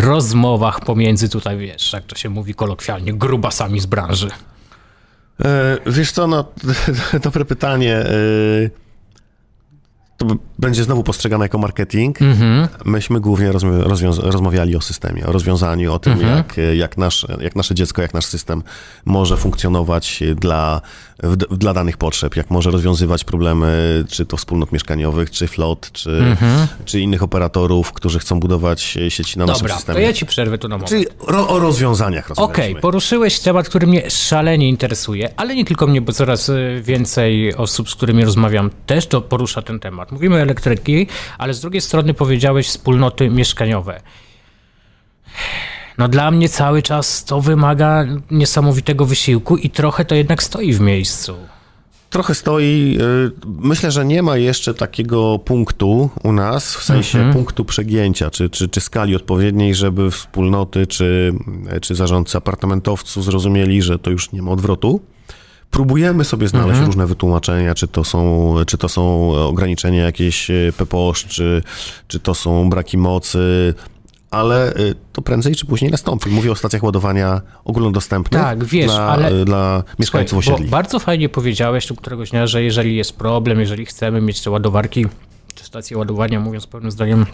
rozmowach 0.00 0.80
pomiędzy 0.80 1.28
tutaj, 1.28 1.58
wiesz, 1.58 1.92
jak 1.92 2.04
to 2.04 2.16
się 2.16 2.28
mówi 2.28 2.54
kolokwialnie, 2.54 3.14
grubasami 3.14 3.80
z 3.80 3.86
branży? 3.86 4.30
wiesz 5.86 6.12
co, 6.12 6.26
no, 6.26 6.44
dobre 7.24 7.44
pytanie 7.44 8.04
to 10.20 10.26
będzie 10.58 10.84
znowu 10.84 11.02
postrzegane 11.02 11.44
jako 11.44 11.58
marketing. 11.58 12.18
Mm-hmm. 12.18 12.68
Myśmy 12.84 13.20
głównie 13.20 13.52
rozmawiali 14.18 14.76
o 14.76 14.80
systemie, 14.80 15.26
o 15.26 15.32
rozwiązaniu, 15.32 15.92
o 15.92 15.98
tym, 15.98 16.18
mm-hmm. 16.18 16.36
jak, 16.36 16.56
jak, 16.74 16.96
nasz, 16.98 17.26
jak 17.40 17.56
nasze 17.56 17.74
dziecko, 17.74 18.02
jak 18.02 18.14
nasz 18.14 18.24
system 18.24 18.62
może 19.04 19.36
funkcjonować 19.36 20.22
dla, 20.36 20.80
dla 21.50 21.74
danych 21.74 21.96
potrzeb, 21.96 22.36
jak 22.36 22.50
może 22.50 22.70
rozwiązywać 22.70 23.24
problemy, 23.24 24.04
czy 24.08 24.26
to 24.26 24.36
wspólnot 24.36 24.72
mieszkaniowych, 24.72 25.30
czy 25.30 25.48
flot, 25.48 25.92
czy, 25.92 26.10
mm-hmm. 26.10 26.66
czy 26.84 27.00
innych 27.00 27.22
operatorów, 27.22 27.92
którzy 27.92 28.18
chcą 28.18 28.40
budować 28.40 28.98
sieci 29.08 29.38
na 29.38 29.46
Dobra, 29.46 29.62
naszym 29.62 29.76
systemie. 29.76 29.94
Dobra, 29.94 30.06
to 30.06 30.10
ja 30.10 30.12
ci 30.12 30.26
przerwę 30.26 30.58
tu 30.58 30.68
na 30.68 30.76
moment. 30.76 30.88
Czyli 30.88 31.06
ro, 31.26 31.48
o 31.48 31.58
rozwiązaniach 31.58 32.30
Okej, 32.30 32.70
okay, 32.70 32.82
poruszyłeś 32.82 33.40
temat, 33.40 33.68
który 33.68 33.86
mnie 33.86 34.10
szalenie 34.10 34.68
interesuje, 34.68 35.30
ale 35.36 35.54
nie 35.54 35.64
tylko 35.64 35.86
mnie, 35.86 36.00
bo 36.00 36.12
coraz 36.12 36.48
y, 36.48 36.82
więcej 36.84 37.54
osób, 37.54 37.90
z 37.90 37.94
którymi 37.94 38.24
rozmawiam, 38.24 38.70
też 38.86 39.06
to 39.06 39.20
porusza 39.20 39.62
ten 39.62 39.80
temat. 39.80 40.09
Mówimy 40.12 40.36
o 40.36 40.40
elektryki, 40.40 41.06
ale 41.38 41.54
z 41.54 41.60
drugiej 41.60 41.80
strony 41.80 42.14
powiedziałeś 42.14 42.68
wspólnoty 42.68 43.30
mieszkaniowe. 43.30 44.00
No 45.98 46.08
dla 46.08 46.30
mnie 46.30 46.48
cały 46.48 46.82
czas 46.82 47.24
to 47.24 47.40
wymaga 47.40 48.06
niesamowitego 48.30 49.06
wysiłku 49.06 49.56
i 49.56 49.70
trochę 49.70 50.04
to 50.04 50.14
jednak 50.14 50.42
stoi 50.42 50.72
w 50.72 50.80
miejscu. 50.80 51.36
Trochę 52.10 52.34
stoi. 52.34 52.98
Y, 53.00 53.30
myślę, 53.46 53.90
że 53.90 54.04
nie 54.04 54.22
ma 54.22 54.36
jeszcze 54.36 54.74
takiego 54.74 55.38
punktu 55.38 56.10
u 56.22 56.32
nas, 56.32 56.76
w 56.76 56.84
sensie 56.84 57.18
mhm. 57.18 57.34
punktu 57.34 57.64
przegięcia, 57.64 58.30
czy, 58.30 58.50
czy, 58.50 58.68
czy 58.68 58.80
skali 58.80 59.16
odpowiedniej, 59.16 59.74
żeby 59.74 60.10
wspólnoty, 60.10 60.86
czy, 60.86 61.32
czy 61.82 61.94
zarządcy 61.94 62.38
apartamentowców 62.38 63.24
zrozumieli, 63.24 63.82
że 63.82 63.98
to 63.98 64.10
już 64.10 64.32
nie 64.32 64.42
ma 64.42 64.50
odwrotu. 64.50 65.00
Próbujemy 65.70 66.24
sobie 66.24 66.48
znaleźć 66.48 66.70
mhm. 66.70 66.86
różne 66.86 67.06
wytłumaczenia, 67.06 67.74
czy 67.74 67.88
to 67.88 68.04
są, 68.04 68.54
czy 68.66 68.78
to 68.78 68.88
są 68.88 69.32
ograniczenia 69.32 70.04
jakieś 70.04 70.50
e, 70.50 70.54
PPOS, 70.76 71.18
czy, 71.18 71.62
czy 72.08 72.20
to 72.20 72.34
są 72.34 72.70
braki 72.70 72.98
mocy, 72.98 73.74
ale 74.30 74.76
y, 74.76 74.94
to 75.12 75.22
prędzej 75.22 75.54
czy 75.54 75.66
później 75.66 75.90
nastąpi. 75.90 76.30
Mówię 76.30 76.52
o 76.52 76.54
stacjach 76.54 76.82
ładowania 76.82 77.40
ogólnodostępnych 77.64 78.42
Tak, 78.42 78.64
wiesz, 78.64 78.86
dla, 78.86 79.06
ale- 79.06 79.44
dla 79.44 79.82
mieszkańców 79.98 80.44
Słuchaj, 80.44 80.54
osiedli. 80.54 80.70
Bo 80.70 80.76
bardzo 80.76 80.98
fajnie 80.98 81.28
powiedziałeś 81.28 81.86
tu 81.86 81.96
któregoś 81.96 82.30
dnia, 82.30 82.46
że 82.46 82.62
jeżeli 82.62 82.96
jest 82.96 83.12
problem, 83.12 83.60
jeżeli 83.60 83.86
chcemy 83.86 84.20
mieć 84.20 84.40
te 84.40 84.50
ładowarki, 84.50 85.06
czy 85.54 85.64
stacje 85.64 85.98
ładowania, 85.98 86.40
mówiąc 86.40 86.66
pełnym 86.66 86.90
zdaniem, 86.90 87.22
e, 87.22 87.26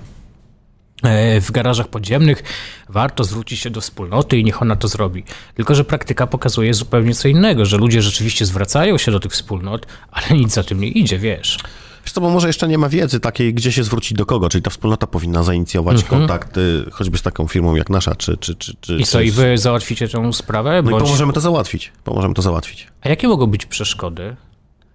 w 1.40 1.50
garażach 1.52 1.88
podziemnych, 1.88 2.42
warto 2.88 3.24
zwrócić 3.24 3.60
się 3.60 3.70
do 3.70 3.80
wspólnoty 3.80 4.38
i 4.38 4.44
niech 4.44 4.62
ona 4.62 4.76
to 4.76 4.88
zrobi. 4.88 5.24
Tylko, 5.54 5.74
że 5.74 5.84
praktyka 5.84 6.26
pokazuje 6.26 6.74
zupełnie 6.74 7.14
co 7.14 7.28
innego, 7.28 7.64
że 7.64 7.76
ludzie 7.76 8.02
rzeczywiście 8.02 8.46
zwracają 8.46 8.98
się 8.98 9.12
do 9.12 9.20
tych 9.20 9.32
wspólnot, 9.32 9.86
ale 10.10 10.38
nic 10.38 10.52
za 10.52 10.62
tym 10.64 10.80
nie 10.80 10.88
idzie, 10.88 11.18
wiesz. 11.18 11.58
Wiesz 12.04 12.12
co, 12.12 12.20
bo 12.20 12.30
może 12.30 12.46
jeszcze 12.46 12.68
nie 12.68 12.78
ma 12.78 12.88
wiedzy 12.88 13.20
takiej, 13.20 13.54
gdzie 13.54 13.72
się 13.72 13.84
zwrócić 13.84 14.12
do 14.12 14.26
kogo, 14.26 14.48
czyli 14.48 14.62
ta 14.62 14.70
wspólnota 14.70 15.06
powinna 15.06 15.42
zainicjować 15.42 16.04
kontakt 16.04 16.56
y, 16.58 16.84
choćby 16.92 17.18
z 17.18 17.22
taką 17.22 17.48
firmą 17.48 17.74
jak 17.74 17.90
nasza, 17.90 18.14
czy... 18.14 18.36
czy, 18.36 18.54
czy, 18.54 18.74
czy 18.80 18.92
Mhm. 18.92 19.00
I 19.00 19.04
co, 19.04 19.20
i 19.20 19.30
wy 19.30 19.58
załatwicie 19.58 20.08
tę 20.08 20.32
sprawę? 20.32 20.82
No 20.82 20.90
i 20.90 20.92
Bądź... 20.92 21.04
pomożemy 21.04 21.32
to 21.32 21.40
załatwić. 21.40 21.92
Pomożemy 22.04 22.34
to 22.34 22.42
załatwić. 22.42 22.86
A 23.00 23.08
jakie 23.08 23.28
mogą 23.28 23.46
być 23.46 23.66
przeszkody? 23.66 24.36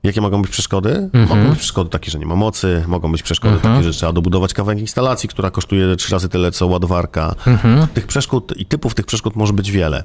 Jakie 0.03 0.22
mogą 0.22 0.41
być 0.41 0.51
przeszkody? 0.51 1.10
Mhm. 1.13 1.27
Mogą 1.27 1.50
być 1.50 1.60
przeszkody 1.60 1.89
takie, 1.89 2.12
że 2.12 2.20
nie 2.20 2.25
ma 2.25 2.36
mocy, 2.36 2.84
mogą 2.88 3.12
być 3.12 3.24
przeszkody 3.24 3.60
takie, 3.60 3.84
że 3.84 3.91
trzeba 3.91 4.13
dobudować 4.13 4.53
kawałek 4.53 4.79
instalacji, 4.79 5.29
która 5.29 5.51
kosztuje 5.51 5.96
trzy 5.96 6.12
razy 6.12 6.29
tyle, 6.29 6.51
co 6.51 6.67
ładowarka. 6.67 7.36
Mhm. 7.48 7.88
Tych 7.88 8.08
przeszkód 8.08 8.53
i 8.58 8.65
typów 8.65 8.93
tych 8.93 9.05
przeszkód 9.05 9.36
może 9.36 9.53
być 9.53 9.72
wiele. 9.72 10.03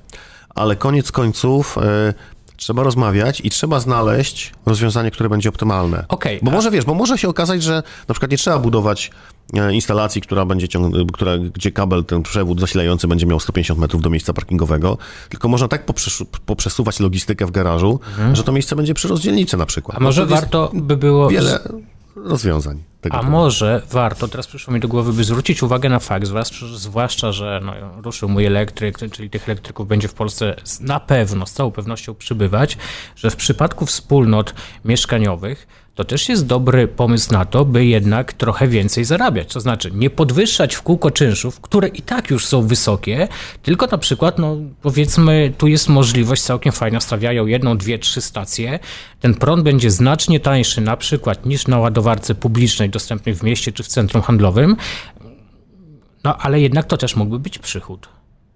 Ale 0.48 0.76
koniec 0.76 1.12
końców 1.12 1.78
e, 1.78 2.14
trzeba 2.56 2.82
rozmawiać 2.82 3.40
i 3.40 3.50
trzeba 3.50 3.80
znaleźć 3.80 4.52
rozwiązanie, 4.66 5.10
które 5.10 5.28
będzie 5.28 5.48
optymalne. 5.48 6.04
Okej, 6.08 6.38
Bo 6.42 6.50
a- 6.50 6.54
może, 6.54 6.70
wiesz, 6.70 6.84
bo 6.84 6.94
może 6.94 7.18
się 7.18 7.28
okazać, 7.28 7.62
że 7.62 7.82
na 8.08 8.12
przykład 8.14 8.30
nie 8.30 8.36
trzeba 8.38 8.58
budować 8.58 9.10
e, 9.54 9.74
instalacji, 9.74 10.20
która 10.22 10.44
będzie 10.44 10.68
ciąg... 10.68 10.94
która, 11.12 11.38
gdzie 11.38 11.72
kabel, 11.72 12.04
ten 12.04 12.22
przewód 12.22 12.60
zasilający 12.60 13.08
będzie 13.08 13.26
miał 13.26 13.40
150 13.40 13.80
metrów 13.80 14.02
do 14.02 14.10
miejsca 14.10 14.32
parkingowego, 14.32 14.98
tylko 15.28 15.48
można 15.48 15.68
tak 15.68 15.86
poprzesz- 15.86 16.24
poprzesuwać 16.46 17.00
logistykę 17.00 17.46
w 17.46 17.50
garażu, 17.50 18.00
że 18.32 18.42
to 18.42 18.52
miejsce 18.52 18.76
będzie 18.76 18.94
przy 18.94 19.08
rozdzielnicy 19.08 19.56
na 19.56 19.66
przykład. 19.66 19.94
Mhm. 19.94 20.04
A 20.04 20.08
może 20.08 20.22
No 20.22 20.28
warto 20.28 20.70
by 20.74 20.96
było... 20.96 21.28
Wiele 21.28 21.58
rozwiązań 22.16 22.82
tego 23.06 23.16
A 23.16 23.20
problemu. 23.20 23.44
może 23.44 23.82
warto, 23.90 24.28
teraz 24.28 24.46
przyszło 24.46 24.74
mi 24.74 24.80
do 24.80 24.88
głowy, 24.88 25.12
by 25.12 25.24
zwrócić 25.24 25.62
uwagę 25.62 25.88
na 25.88 25.98
fakt, 25.98 26.26
zwłaszcza, 26.26 26.66
zwłaszcza 26.66 27.32
że 27.32 27.60
no, 27.64 27.72
ruszył 28.02 28.28
mój 28.28 28.44
elektryk, 28.44 28.98
czyli 29.12 29.30
tych 29.30 29.48
elektryków 29.48 29.88
będzie 29.88 30.08
w 30.08 30.14
Polsce 30.14 30.56
na 30.80 31.00
pewno, 31.00 31.46
z 31.46 31.52
całą 31.52 31.70
pewnością 31.70 32.14
przybywać, 32.14 32.78
że 33.16 33.30
w 33.30 33.36
przypadku 33.36 33.86
wspólnot 33.86 34.54
mieszkaniowych 34.84 35.85
to 35.96 36.04
też 36.04 36.28
jest 36.28 36.46
dobry 36.46 36.88
pomysł 36.88 37.32
na 37.32 37.44
to, 37.44 37.64
by 37.64 37.86
jednak 37.86 38.32
trochę 38.32 38.68
więcej 38.68 39.04
zarabiać. 39.04 39.52
To 39.52 39.60
znaczy 39.60 39.90
nie 39.94 40.10
podwyższać 40.10 40.74
w 40.74 40.82
kółko 40.82 41.10
czynszów, 41.10 41.60
które 41.60 41.88
i 41.88 42.02
tak 42.02 42.30
już 42.30 42.46
są 42.46 42.66
wysokie, 42.66 43.28
tylko 43.62 43.86
na 43.86 43.98
przykład, 43.98 44.38
no 44.38 44.56
powiedzmy, 44.82 45.52
tu 45.58 45.66
jest 45.66 45.88
możliwość 45.88 46.42
całkiem 46.42 46.72
fajna, 46.72 47.00
stawiają 47.00 47.46
jedną, 47.46 47.78
dwie, 47.78 47.98
trzy 47.98 48.20
stacje. 48.20 48.78
Ten 49.20 49.34
prąd 49.34 49.62
będzie 49.62 49.90
znacznie 49.90 50.40
tańszy 50.40 50.80
na 50.80 50.96
przykład 50.96 51.46
niż 51.46 51.66
na 51.66 51.78
ładowarce 51.78 52.34
publicznej 52.34 52.90
dostępnej 52.90 53.34
w 53.34 53.42
mieście 53.42 53.72
czy 53.72 53.82
w 53.82 53.88
centrum 53.88 54.22
handlowym. 54.22 54.76
No 56.24 56.36
ale 56.36 56.60
jednak 56.60 56.86
to 56.86 56.96
też 56.96 57.16
mógłby 57.16 57.38
być 57.38 57.58
przychód. 57.58 58.08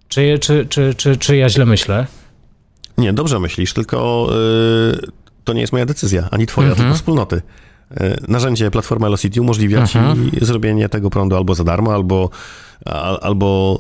Czy, 0.09 0.39
czy, 0.39 0.67
czy, 0.67 0.95
czy, 0.95 1.17
czy 1.17 1.37
ja 1.37 1.49
źle 1.49 1.67
myślę? 1.67 2.07
Nie, 2.99 3.13
dobrze 3.13 3.41
myślisz, 3.41 3.73
tylko 3.73 4.29
y, 4.95 5.20
to 5.51 5.55
nie 5.55 5.61
jest 5.61 5.73
moja 5.73 5.87
decyzja, 5.87 6.29
ani 6.31 6.47
twoja, 6.47 6.69
Mhm. 6.69 6.85
tylko 6.87 6.97
wspólnoty. 6.99 7.37
Y, 8.01 8.17
Narzędzie 8.29 8.71
Platforma 8.71 9.07
Velocity 9.07 9.41
umożliwia 9.41 9.81
Mhm. 9.81 10.31
ci 10.31 10.45
zrobienie 10.45 10.89
tego 10.89 11.11
prądu 11.11 11.37
albo 11.37 11.55
za 11.55 11.65
darmo, 11.65 11.95
albo, 11.95 12.31
al, 12.85 13.19
albo 13.23 13.79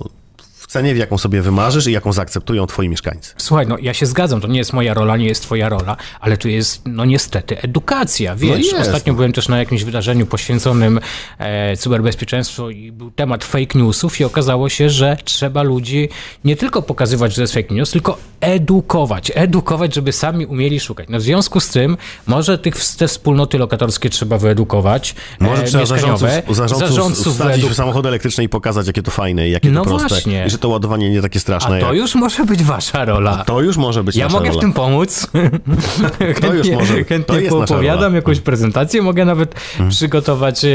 cenie, 0.71 0.95
w 0.95 0.99
jaką 0.99 1.19
sobie 1.19 1.43
wymarzysz 1.43 1.87
i 1.87 1.93
jaką 1.93 2.13
zaakceptują 2.13 2.67
twoi 2.67 2.89
mieszkańcy. 2.89 3.35
Słuchaj, 3.37 3.67
no 3.67 3.77
ja 3.81 3.95
się 3.95 4.07
zgadzam, 4.07 4.41
to 4.41 4.49
nie 4.49 4.59
jest 4.59 4.73
moja 4.73 4.95
rola, 4.95 5.17
nie 5.17 5.27
jest 5.27 5.43
twoja 5.43 5.69
rola, 5.69 5.97
ale 6.21 6.37
tu 6.37 6.49
jest, 6.49 6.83
no 6.87 7.05
niestety, 7.05 7.61
edukacja, 7.63 8.37
wiesz. 8.37 8.67
jest, 8.73 8.81
Ostatnio 8.81 9.15
byłem 9.15 9.33
też 9.33 9.49
na 9.49 9.59
jakimś 9.59 9.85
wydarzeniu 9.85 10.27
poświęconym 10.27 11.01
e, 11.39 11.77
cyberbezpieczeństwu 11.77 12.71
i 12.71 12.93
był 12.93 13.11
temat 13.11 13.45
fake 13.45 13.79
newsów 13.79 14.21
i 14.21 14.25
okazało 14.25 14.69
się, 14.69 14.91
że 14.91 15.17
trzeba 15.25 15.63
ludzi 15.63 16.09
nie 16.45 16.57
tylko 16.57 16.83
pokazywać, 16.83 17.35
że 17.35 17.43
jest 17.43 17.55
fake 17.55 17.75
news, 17.75 17.91
tylko 17.91 18.19
edukować, 18.41 19.33
edukować, 19.35 19.95
żeby 19.95 20.13
sami 20.13 20.47
umieli 20.47 20.81
szukać. 20.81 21.07
No 21.09 21.19
w 21.19 21.23
związku 21.23 21.61
z 21.61 21.69
tym, 21.69 21.97
może 22.27 22.59
tych, 22.59 22.75
te 22.99 23.09
wspólnoty 23.09 23.59
lokatorskie 23.59 24.11
trzeba 24.11 24.39
wyedukować, 24.39 25.15
Może 25.41 25.63
e, 25.63 25.67
trzeba 25.67 25.87
zarządców, 25.87 26.29
mieszkaniowe, 26.29 26.69
zarządców, 26.69 27.35
wsadzić 27.35 27.65
wyedu- 27.65 27.69
w 27.69 27.75
samochody 27.75 28.09
elektryczne 28.09 28.45
i 28.45 28.49
pokazać, 28.49 28.87
jakie 28.87 29.03
to 29.03 29.11
fajne 29.11 29.49
i 29.49 29.53
jakie 29.53 29.71
No 29.71 29.83
to 29.85 29.91
proste. 29.91 30.09
właśnie. 30.09 30.45
I 30.47 30.51
że 30.51 30.59
to 30.61 30.69
ładowanie 30.69 31.11
nie 31.11 31.23
takie 31.23 31.41
straszne. 31.41 31.77
A 31.77 31.81
to 31.81 31.87
jak... 31.87 31.97
już 31.97 32.15
może 32.15 32.45
być 32.45 32.63
wasza 32.63 33.05
rola. 33.05 33.45
to 33.45 33.61
już 33.61 33.77
może 33.77 34.05
być 34.05 34.17
Ja 34.17 34.29
mogę 34.29 34.47
rola. 34.49 34.59
w 34.59 34.61
tym 34.61 34.73
pomóc. 34.73 35.27
To 36.41 36.55
już 36.55 36.71
może- 36.71 36.99
to 36.99 37.09
chętnie 37.09 37.41
poopowiadam, 37.41 37.81
rola. 37.81 37.93
Mhm. 37.95 38.15
jakąś 38.15 38.41
prezentację 38.41 39.03
mogę 39.03 39.25
nawet 39.25 39.55
przygotować. 39.91 40.65
e, 40.65 40.69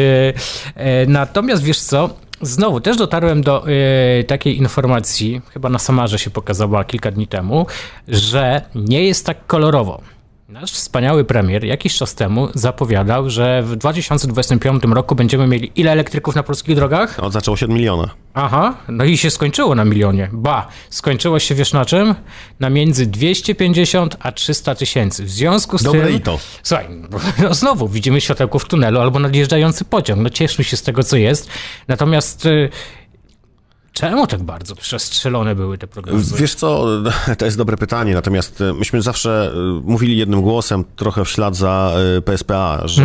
e, 0.75 1.05
Natomiast 1.05 1.63
wiesz 1.63 1.79
co? 1.79 2.09
Znowu 2.41 2.81
też 2.81 2.97
dotarłem 2.97 3.41
do 3.41 3.65
e, 4.19 4.23
takiej 4.23 4.57
informacji, 4.57 5.41
chyba 5.53 5.69
na 5.69 5.79
Samarze 5.79 6.19
się 6.19 6.29
pokazała 6.29 6.83
kilka 6.83 7.11
dni 7.11 7.27
temu, 7.27 7.65
że 8.07 8.61
nie 8.75 9.03
jest 9.03 9.25
tak 9.25 9.45
kolorowo. 9.47 10.01
Nasz 10.49 10.71
wspaniały 10.71 11.23
premier 11.23 11.63
jakiś 11.63 11.95
czas 11.97 12.15
temu 12.15 12.47
zapowiadał, 12.53 13.29
że 13.29 13.63
w 13.63 13.75
2025 13.75 14.83
roku 14.83 15.15
będziemy 15.15 15.47
mieli 15.47 15.71
ile 15.75 15.91
elektryków 15.91 16.35
na 16.35 16.43
polskich 16.43 16.75
drogach? 16.75 17.17
No, 17.21 17.31
zaczęło 17.31 17.57
się 17.57 17.65
od 17.65 17.71
miliona. 17.71 18.09
Aha, 18.33 18.77
no 18.87 19.03
i 19.03 19.17
się 19.17 19.29
skończyło 19.29 19.75
na 19.75 19.85
milionie. 19.85 20.29
Ba, 20.33 20.67
skończyło 20.89 21.39
się 21.39 21.55
wiesz 21.55 21.73
na 21.73 21.85
czym? 21.85 22.15
Na 22.59 22.69
między 22.69 23.05
250 23.05 24.17
a 24.19 24.31
300 24.31 24.75
tysięcy. 24.75 25.23
W 25.23 25.29
związku 25.29 25.77
z 25.77 25.83
Dobre 25.83 26.07
tym... 26.07 26.15
i 26.15 26.21
to. 26.21 26.39
Słuchaj, 26.63 26.87
no 27.43 27.53
znowu 27.53 27.87
widzimy 27.87 28.21
światełko 28.21 28.59
w 28.59 28.65
tunelu 28.65 28.99
albo 28.99 29.19
nadjeżdżający 29.19 29.85
pociąg. 29.85 30.21
No 30.21 30.29
cieszmy 30.29 30.63
się 30.63 30.77
z 30.77 30.83
tego, 30.83 31.03
co 31.03 31.17
jest. 31.17 31.49
Natomiast 31.87 32.45
y, 32.45 32.69
czemu 33.95 34.27
tak 34.27 34.43
bardzo 34.43 34.75
przestrzelone 34.75 35.55
były 35.55 35.77
te 35.77 35.87
prognozy? 35.87 36.35
Wiesz 36.37 36.55
co, 36.55 36.85
to 37.37 37.45
jest 37.45 37.57
dobre 37.57 37.77
pytanie, 37.77 38.13
natomiast 38.13 38.61
e, 38.61 38.73
myśmy 38.73 39.01
zawsze 39.01 39.51
e, 39.53 39.81
mówili 39.83 40.17
jednym 40.17 40.41
głosem, 40.41 40.83
trochę 40.95 41.25
w 41.25 41.29
ślad 41.29 41.55
za 41.55 41.93
e, 42.17 42.21
PSPA, 42.21 42.81
że, 42.87 43.03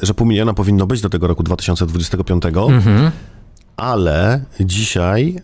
e, 0.00 0.06
że 0.06 0.14
pół 0.14 0.26
miliona 0.26 0.54
powinno 0.54 0.86
być 0.86 1.00
do 1.00 1.08
tego 1.08 1.26
roku 1.26 1.42
2025, 1.42 2.42
ale 3.76 4.44
dzisiaj 4.60 5.42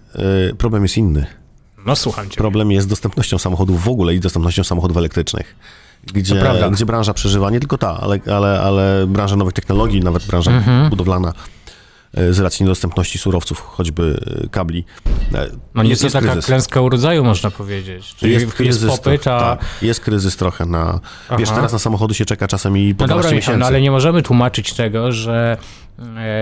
problem 0.59 0.83
jest 0.83 0.97
inny. 0.97 1.27
No 1.87 1.97
słucham 1.97 2.31
cię. 2.31 2.37
Problem 2.37 2.71
jest 2.73 2.87
z 2.87 2.91
dostępnością 2.91 3.39
samochodów 3.39 3.85
w 3.85 3.89
ogóle 3.89 4.15
i 4.15 4.21
dostępnością 4.21 4.65
samochodów 4.65 4.97
elektrycznych. 4.97 5.57
Gdzie, 6.15 6.43
gdzie 6.71 6.87
branża 6.87 7.15
przeżywa, 7.15 7.51
nie 7.51 7.61
tylko 7.61 7.79
ta, 7.79 8.01
ale, 8.01 8.21
ale, 8.37 8.61
ale 8.61 9.07
branża 9.07 9.37
nowych 9.37 9.55
technologii, 9.55 10.01
nawet 10.01 10.27
branża 10.27 10.51
Mhm. 10.51 10.91
budowlana 10.91 11.33
z 12.31 12.39
racji 12.39 12.65
niedostępności 12.65 13.19
surowców, 13.19 13.61
choćby 13.61 14.21
e, 14.45 14.49
kabli. 14.49 14.85
e, 15.35 15.47
No 15.75 15.83
jest, 15.83 16.01
to 16.03 16.07
jest 16.07 16.15
taka 16.15 16.27
kryzys. 16.27 16.47
klęska 16.47 16.81
urodzaju, 16.81 17.25
można 17.25 17.51
powiedzieć. 17.51 18.15
Czyli 18.15 18.33
jest, 18.33 18.53
kryzys, 18.55 18.91
popyt, 18.91 19.23
trochę, 19.23 19.37
a... 19.47 19.57
tak, 19.57 19.65
jest 19.83 20.01
kryzys 20.01 20.37
trochę 20.37 20.67
na... 20.67 21.01
Wiesz, 21.39 21.49
Aha. 21.49 21.57
teraz 21.57 21.73
na 21.73 21.79
samochody 21.79 22.15
się 22.15 22.25
czeka 22.25 22.49
czasami 22.49 22.95
po 22.95 23.03
No 23.05 23.07
12 23.09 23.23
dobra, 23.23 23.37
miesięcy. 23.37 23.59
no 23.59 23.67
ale 23.67 23.81
nie 23.81 23.91
możemy 23.91 24.23
tłumaczyć 24.23 24.73
tego, 24.73 25.13
że 25.13 25.57
e, 25.61 25.80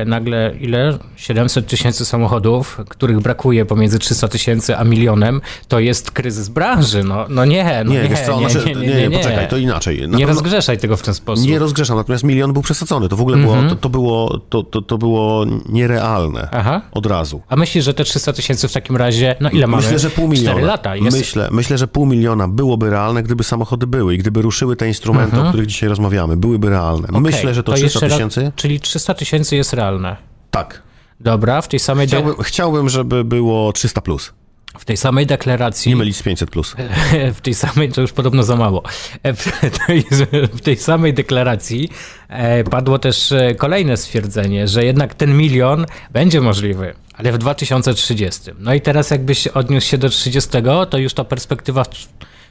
nagle 0.07 0.55
ile? 0.61 0.99
700 1.17 1.67
tysięcy 1.67 2.05
samochodów, 2.05 2.81
których 2.89 3.21
brakuje 3.21 3.65
pomiędzy 3.67 3.99
300 3.99 4.29
tysięcy 4.29 4.77
a 4.77 4.85
milionem, 4.85 5.41
to 5.69 5.79
jest 5.81 6.11
kryzys 6.11 6.49
branży. 6.49 7.05
No, 7.05 7.27
no 7.29 7.45
nie, 7.45 7.83
no 7.85 7.93
nie, 7.93 8.09
nie, 8.09 8.17
co, 8.27 8.41
nie, 8.41 8.51
znaczy, 8.51 8.75
nie, 8.75 8.87
nie, 8.87 9.09
nie, 9.09 9.19
poczekaj, 9.19 9.49
to 9.49 9.57
inaczej. 9.57 10.01
Na 10.01 10.19
Nie 10.19 10.27
pewno- 10.27 10.27
rozgrzeszaj 10.41 10.79
tego 10.79 10.97
w 10.97 11.03
ten 11.03 11.15
sposób. 11.15 11.47
Nie 11.47 11.59
rozgrzeszam, 11.59 11.97
natomiast 11.97 12.25
milion 12.25 12.53
był 12.53 12.63
przesadzony. 12.63 13.09
To 13.09 13.17
w 13.17 13.21
ogóle 13.21 13.37
Mhm. 13.37 13.59
było, 13.61 13.71
to, 13.71 13.77
to, 13.77 13.89
było, 13.89 14.39
to, 14.49 14.63
to, 14.63 14.83
to 14.83 14.99
było 14.99 15.45
nierealne 15.69 16.49
Aha. 16.53 16.83
od 16.93 17.07
razu. 17.07 17.43
A 17.49 17.57
myślisz, 17.57 17.85
że 17.85 17.95
te 17.95 18.05
300 18.05 18.33
tysięcy 18.33 18.69
w 18.69 18.73
takim 18.73 18.97
razie, 18.97 19.37
no 19.41 19.51
ile 19.51 19.67
mamy? 19.67 19.83
Myślę, 19.83 19.99
że 19.99 20.11
pół 20.11 20.29
miliona. 20.29 20.51
4 20.53 20.67
lata. 20.67 20.97
Jest... 20.97 21.19
Myślę, 21.19 21.49
myślę, 21.51 21.79
że 21.79 21.89
pół 21.89 22.07
miliona 22.07 22.49
byłoby 22.49 22.91
realne, 22.91 23.23
gdyby 23.23 23.45
samochody 23.45 23.87
były 23.87 24.15
i 24.15 24.19
gdyby 24.19 24.43
ruszyły 24.43 24.77
te 24.77 24.89
instrumenty, 24.89 25.41
o 25.41 25.45
których 25.49 25.67
dzisiaj 25.67 25.89
rozmawiamy, 25.89 26.37
byłyby 26.37 26.69
realne. 26.71 27.09
Mhm. 27.09 27.25
Okej, 27.25 27.35
Myślę, 27.35 27.55
że 27.55 27.63
to 27.63 27.73
300 27.73 27.85
jeszcze 27.87 28.01
raz- 28.01 28.13
tysięcy? 28.13 28.53
Czyli 28.57 28.81
300 28.81 29.15
tysięcy 29.15 29.48
jest 29.57 29.73
realne. 29.73 30.17
Tak. 30.51 30.83
Dobra, 31.21 31.63
w 31.63 31.69
tej 31.69 31.79
samej, 31.81 32.07
de- 32.07 32.17
Chciałbym, 32.17 32.45
chciałbym, 32.45 32.89
żeby 32.89 33.25
było 33.25 33.73
300 33.73 34.01
plus. 34.01 34.33
w 34.79 34.85
tej 34.85 34.97
samej 34.97 35.27
deklaracji... 35.27 35.91
Nie 35.91 35.97
mylić 35.97 36.17
z 36.17 36.23
500 36.23 36.51
plus. 36.51 36.77
w 37.35 37.41
tej 37.41 37.55
samej, 37.55 37.93
to 37.93 38.01
już 38.01 38.13
podobno 38.13 38.43
za 38.43 38.57
mało, 38.57 38.83
E, 39.23 39.35
w 39.35 39.45
tej, 39.87 40.05
w 40.53 40.61
tej 40.61 40.77
samej 40.77 41.15
deklaracji 41.15 41.89
e, 42.29 42.65
padło 42.65 42.99
też 42.99 43.33
e, 43.33 43.55
kolejne 43.55 43.97
stwierdzenie, 43.97 44.69
że 44.69 44.85
jednak 44.85 45.15
ten 45.15 45.37
milion 45.37 45.87
będzie 46.11 46.41
możliwy, 46.41 46.95
ale 47.15 47.33
w 47.33 47.39
2030. 47.39 48.41
No 48.59 48.75
i 48.75 48.81
teraz 48.81 49.11
jakbyś 49.11 49.47
odniósł 49.47 49.87
się 49.89 49.99
do 49.99 50.09
30, 50.09 50.51
to 50.91 50.99
już 50.99 51.15
ta 51.15 51.25
perspektywa 51.25 51.85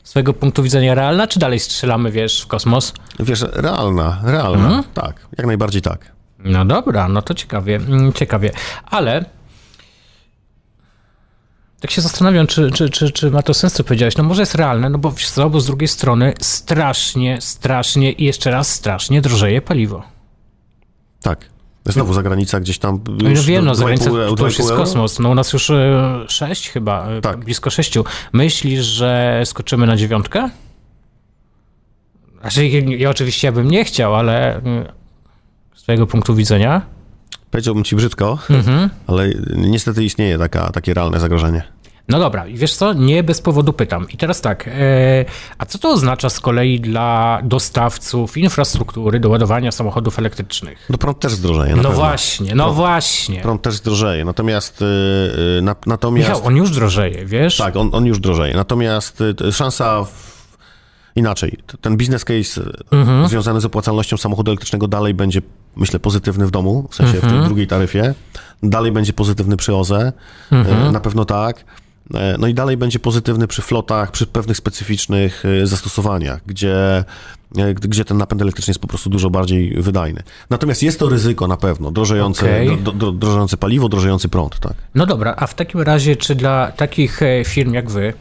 z 0.04 0.10
swojego 0.10 0.34
punktu 0.34 0.64
widzenia 0.64 0.96
realna, 0.96 1.28
czy 1.28 1.40
dalej 1.40 1.60
strzelamy, 1.60 2.12
wiesz, 2.12 2.42
w 2.42 2.48
kosmos? 2.48 2.94
Wiesz, 3.20 3.42
realna, 3.54 4.22
realna. 4.24 4.66
Mhm. 4.66 4.84
Tak, 4.94 5.28
jak 5.38 5.48
najbardziej 5.48 5.82
tak. 5.82 6.17
No 6.48 6.66
dobra, 6.66 7.08
no 7.08 7.22
to 7.22 7.34
ciekawie, 7.34 7.76
mm, 7.76 8.14
ciekawie. 8.14 8.52
Ale 8.86 9.26
Tak 11.80 11.92
się 11.92 12.02
zastanawiam, 12.02 12.48
czy, 12.48 12.72
czy, 12.72 12.90
czy, 12.90 13.12
czy 13.12 13.32
ma 13.32 13.42
to 13.42 13.54
sens, 13.54 13.74
co 13.74 13.84
powiedziałeś. 13.84 14.18
No 14.18 14.24
może 14.24 14.42
jest 14.42 14.56
realne, 14.56 14.90
no 14.90 14.98
bo 14.98 15.12
wiesz 15.12 15.30
co, 15.30 15.50
bo 15.50 15.60
z 15.62 15.66
drugiej 15.66 15.88
strony 15.88 16.34
strasznie, 16.42 17.42
strasznie 17.42 18.12
i 18.12 18.24
jeszcze 18.24 18.52
raz 18.52 18.70
strasznie 18.74 19.22
drożeje 19.22 19.62
paliwo. 19.62 20.04
Tak. 21.22 21.50
Znowu 21.86 22.14
zagranica 22.14 22.60
gdzieś 22.60 22.80
tam. 22.80 23.00
No 23.08 23.30
wiem, 23.44 23.66
no 23.66 23.76
zagranica 23.76 24.10
pół- 24.10 24.36
to 24.36 24.46
już 24.46 24.58
jest 24.60 24.72
kosmos. 24.72 25.20
No 25.20 25.30
u 25.30 25.36
nas 25.36 25.54
już 25.54 25.70
e, 25.70 26.26
sześć 26.28 26.70
chyba, 26.70 27.08
e, 27.10 27.22
Tak. 27.22 27.38
blisko 27.38 27.70
sześciu. 27.70 28.06
Myślisz, 28.34 28.86
że 28.86 29.42
skoczymy 29.46 29.88
na 29.88 29.96
dziewiątkę? 29.98 30.50
Znaczy, 32.42 32.68
ja, 32.68 32.82
ja 32.98 33.10
oczywiście 33.10 33.48
ja 33.48 33.52
bym 33.52 33.72
nie 33.72 33.86
chciał, 33.86 34.16
ale 34.16 34.56
mm, 34.56 34.86
z 35.78 35.82
twojego 35.84 36.08
punktu 36.08 36.36
widzenia? 36.36 36.82
Powiedziałbym 37.52 37.84
ci 37.84 37.96
brzydko, 37.96 38.38
Mhm. 38.50 38.90
ale 39.08 39.30
niestety 39.56 40.04
istnieje 40.04 40.38
taka, 40.38 40.70
takie 40.72 40.94
realne 40.94 41.20
zagrożenie. 41.20 41.64
No 42.10 42.20
dobra, 42.20 42.48
i 42.48 42.58
wiesz 42.58 42.74
co, 42.76 42.94
nie 42.94 43.24
bez 43.24 43.42
powodu 43.42 43.74
pytam. 43.74 44.10
I 44.10 44.18
teraz 44.18 44.42
tak, 44.42 44.68
e, 44.68 44.72
a 45.58 45.66
co 45.66 45.78
to 45.80 45.90
oznacza 45.90 46.30
z 46.30 46.40
kolei 46.40 46.80
dla 46.80 47.40
dostawców 47.44 48.38
infrastruktury 48.38 49.20
do 49.20 49.30
ładowania 49.30 49.72
samochodów 49.72 50.20
elektrycznych? 50.20 50.86
No 50.90 50.98
prąd 50.98 51.20
też 51.20 51.34
zdrożeje. 51.34 51.76
No 51.76 51.84
pewno. 51.84 51.98
właśnie, 51.98 52.56
no 52.56 52.74
właśnie. 52.74 53.42
Prąd 53.42 53.62
też 53.62 53.76
zdrożeje. 53.76 54.26
Natomiast. 54.26 54.82
y, 54.82 54.86
y, 55.58 55.62
na, 55.62 55.76
natomiast 55.86 56.30
Michał, 56.30 56.46
on 56.48 56.56
już 56.56 56.72
drożeje, 56.72 57.26
wiesz? 57.26 57.58
Tak, 57.58 57.76
on, 57.76 57.90
on 57.94 58.06
już 58.06 58.20
drożeje. 58.20 58.54
Natomiast 58.56 59.24
szansa. 59.52 60.04
W... 60.04 60.27
Inaczej, 61.18 61.58
ten 61.82 61.98
business 61.98 62.26
case 62.26 62.62
y, 62.62 62.74
Mhm. 62.92 63.28
związany 63.28 63.62
z 63.62 63.66
opłacalnością 63.66 64.18
samochodu 64.18 64.52
elektrycznego 64.52 64.88
dalej 64.88 65.14
będzie, 65.14 65.42
myślę, 65.76 66.00
pozytywny 66.00 66.48
w 66.48 66.52
domu, 66.52 66.88
w 66.92 66.96
sensie 66.96 67.14
w 67.14 67.16
Mhm. 67.24 67.34
tej 67.34 67.46
drugiej 67.46 67.68
taryfie. 67.68 68.14
Dalej 68.64 68.92
będzie 68.92 69.14
pozytywny 69.14 69.58
przy 69.58 69.76
OZE, 69.76 70.12
Mhm. 70.52 70.88
y, 70.88 70.92
na 70.92 71.00
pewno 71.00 71.26
tak. 71.26 71.64
E, 72.14 72.36
No 72.40 72.48
i 72.48 72.54
dalej 72.54 72.78
będzie 72.78 73.00
pozytywny 73.00 73.48
przy 73.48 73.62
flotach, 73.62 74.12
przy 74.12 74.28
pewnych 74.28 74.58
specyficznych 74.58 75.44
zastosowaniach, 75.64 76.40
gdzie, 76.46 77.04
e, 77.58 77.74
gdzie 77.74 78.06
ten 78.06 78.18
napęd 78.18 78.42
elektryczny 78.42 78.72
jest 78.72 78.80
po 78.80 78.88
prostu 78.88 79.10
dużo 79.10 79.30
bardziej 79.30 79.82
wydajny. 79.82 80.24
Natomiast 80.50 80.84
jest 80.84 81.00
to 81.00 81.10
ryzyko 81.10 81.48
na 81.48 81.58
pewno, 81.58 81.92
drożejące, 81.92 82.60
dro, 82.96 83.12
drożejące 83.12 83.58
paliwo, 83.58 83.90
drożejący 83.90 84.30
prąd, 84.30 84.60
tak. 84.60 84.74
No 84.96 85.06
dobra, 85.06 85.34
a 85.38 85.48
w 85.48 85.54
takim 85.54 85.82
razie, 85.82 86.16
czy 86.16 86.36
dla 86.36 86.72
takich 86.72 87.22
e, 87.24 87.44
firm 87.46 87.74
jak 87.74 87.90
wy, 87.90 88.14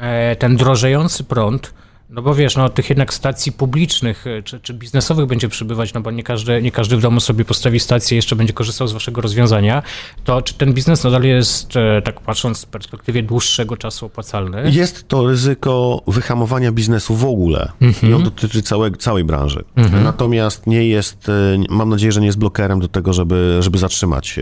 e, 0.00 0.36
ten 0.36 0.56
drożejący 0.56 1.24
prąd, 1.24 1.74
no 2.12 2.22
bo 2.22 2.34
wiesz, 2.34 2.56
no 2.56 2.68
tych 2.68 2.90
jednak 2.90 3.14
stacji 3.14 3.52
publicznych 3.52 4.26
e, 4.26 4.42
czy, 4.42 4.60
czy 4.60 4.74
biznesowych 4.74 5.26
będzie 5.26 5.48
przybywać, 5.48 5.94
no 5.94 6.00
bo 6.00 6.10
nie 6.10 6.22
każdy, 6.22 6.62
nie 6.62 6.70
każdy 6.70 6.96
w 6.96 7.00
domu 7.00 7.20
sobie 7.20 7.44
postawi 7.44 7.80
stację 7.80 8.14
i 8.14 8.16
jeszcze 8.16 8.36
będzie 8.36 8.52
korzystał 8.52 8.88
z 8.88 8.92
waszego 8.92 9.20
rozwiązania, 9.20 9.82
to 10.24 10.42
czy 10.42 10.54
ten 10.54 10.72
biznes 10.72 11.04
nadal 11.04 11.22
jest, 11.22 11.76
e, 11.76 12.02
tak 12.02 12.20
patrząc 12.20 12.58
z 12.58 12.66
perspektywy 12.66 13.22
dłuższego 13.22 13.76
czasu, 13.76 14.06
opłacalny? 14.06 14.70
Jest 14.70 15.08
to 15.08 15.26
ryzyko 15.26 16.02
wyhamowania 16.06 16.72
biznesu 16.72 17.14
w 17.14 17.24
ogóle 17.24 17.72
i 18.02 18.12
on 18.12 18.24
dotyczy 18.24 18.62
całe, 18.62 18.90
całej 18.90 19.24
branży. 19.24 19.64
Natomiast 20.04 20.66
nie 20.66 20.88
jest, 20.88 21.28
e, 21.28 21.32
mam 21.70 21.88
nadzieję, 21.88 22.12
że 22.12 22.20
nie 22.20 22.26
jest 22.26 22.38
blokerem 22.38 22.80
do 22.80 22.88
tego, 22.88 23.12
żeby, 23.12 23.58
żeby 23.60 23.78
zatrzymać 23.78 24.40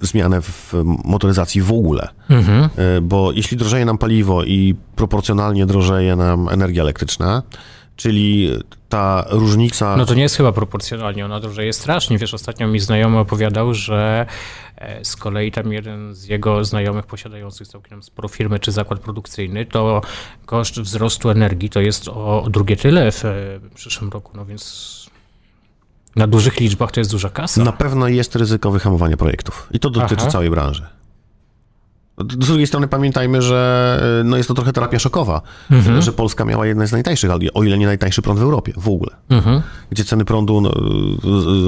zmianę 0.00 0.42
w 0.42 0.72
motoryzacji 1.04 1.62
w 1.62 1.72
ogóle. 1.72 2.08
E, 2.30 3.00
Bo 3.00 3.32
jeśli 3.32 3.56
drożeje 3.56 3.84
nam 3.84 3.98
paliwo 3.98 4.44
i 4.44 4.74
proporcjonalnie 4.96 5.66
drożeje 5.66 6.16
nam 6.16 6.48
energia 6.48 6.82
elektryczna, 6.82 7.42
czyli 7.96 8.50
ta 8.88 9.24
różnica... 9.30 9.96
No 9.96 10.06
to 10.06 10.14
nie 10.14 10.22
jest 10.22 10.36
chyba 10.36 10.52
proporcjonalnie, 10.52 11.24
ona 11.24 11.40
drożeje 11.40 11.72
strasznie. 11.72 12.18
Wiesz, 12.18 12.34
ostatnio 12.34 12.68
mi 12.68 12.80
znajomy 12.80 13.18
opowiadał, 13.18 13.74
że 13.74 14.26
e, 14.76 15.04
z 15.04 15.16
kolei 15.16 15.52
tam 15.52 15.72
jeden 15.72 16.14
z 16.14 16.24
jego 16.24 16.64
znajomych 16.64 17.06
posiadających 17.06 17.68
całkiem 17.68 18.02
sporo 18.02 18.28
firmy 18.28 18.58
czy 18.58 18.72
zakład 18.72 19.00
produkcyjny, 19.00 19.66
to 19.66 20.00
koszt 20.46 20.80
wzrostu 20.80 21.30
energii 21.30 21.70
to 21.70 21.80
jest 21.80 22.08
o, 22.08 22.46
drugie 22.50 22.76
tyle 22.76 23.12
w, 23.12 23.24
e, 23.24 23.30
przyszłym 23.74 24.10
roku, 24.10 24.32
no 24.34 24.44
więc 24.44 25.02
na 26.16 26.26
dużych 26.26 26.60
liczbach 26.60 26.92
to 26.92 27.00
jest 27.00 27.10
duża 27.10 27.28
kasa. 27.28 27.64
Na 27.64 27.72
pewno 27.72 28.08
jest 28.08 28.36
ryzyko 28.36 28.70
wyhamowania 28.70 29.16
projektów. 29.16 29.68
I 29.70 29.80
to 29.80 29.90
dotyczy 29.90 30.22
Aha. 30.22 30.30
całej 30.30 30.50
branży. 30.50 30.86
Z 32.18 32.46
drugiej 32.46 32.66
strony 32.66 32.88
pamiętajmy, 32.88 33.42
że 33.42 34.00
y, 34.20 34.24
no 34.24 34.36
jest 34.36 34.48
to 34.48 34.54
trochę 34.54 34.72
terapia 34.72 34.98
szokowa, 34.98 35.42
Mhm. 35.70 36.02
że 36.02 36.12
Polska 36.12 36.44
miała 36.44 36.66
jeden 36.66 36.86
z 36.88 36.92
najtańszych, 36.92 37.30
o 37.54 37.62
ile 37.62 37.78
nie 37.78 37.86
najtańszy 37.86 38.22
prąd 38.22 38.40
w 38.40 38.42
Europie 38.42 38.72
w 38.76 38.88
ogóle. 38.88 39.10
Mhm. 39.30 39.62
Gdzie 39.90 40.04
ceny 40.04 40.24
prądu 40.24 40.60
no, 40.60 40.72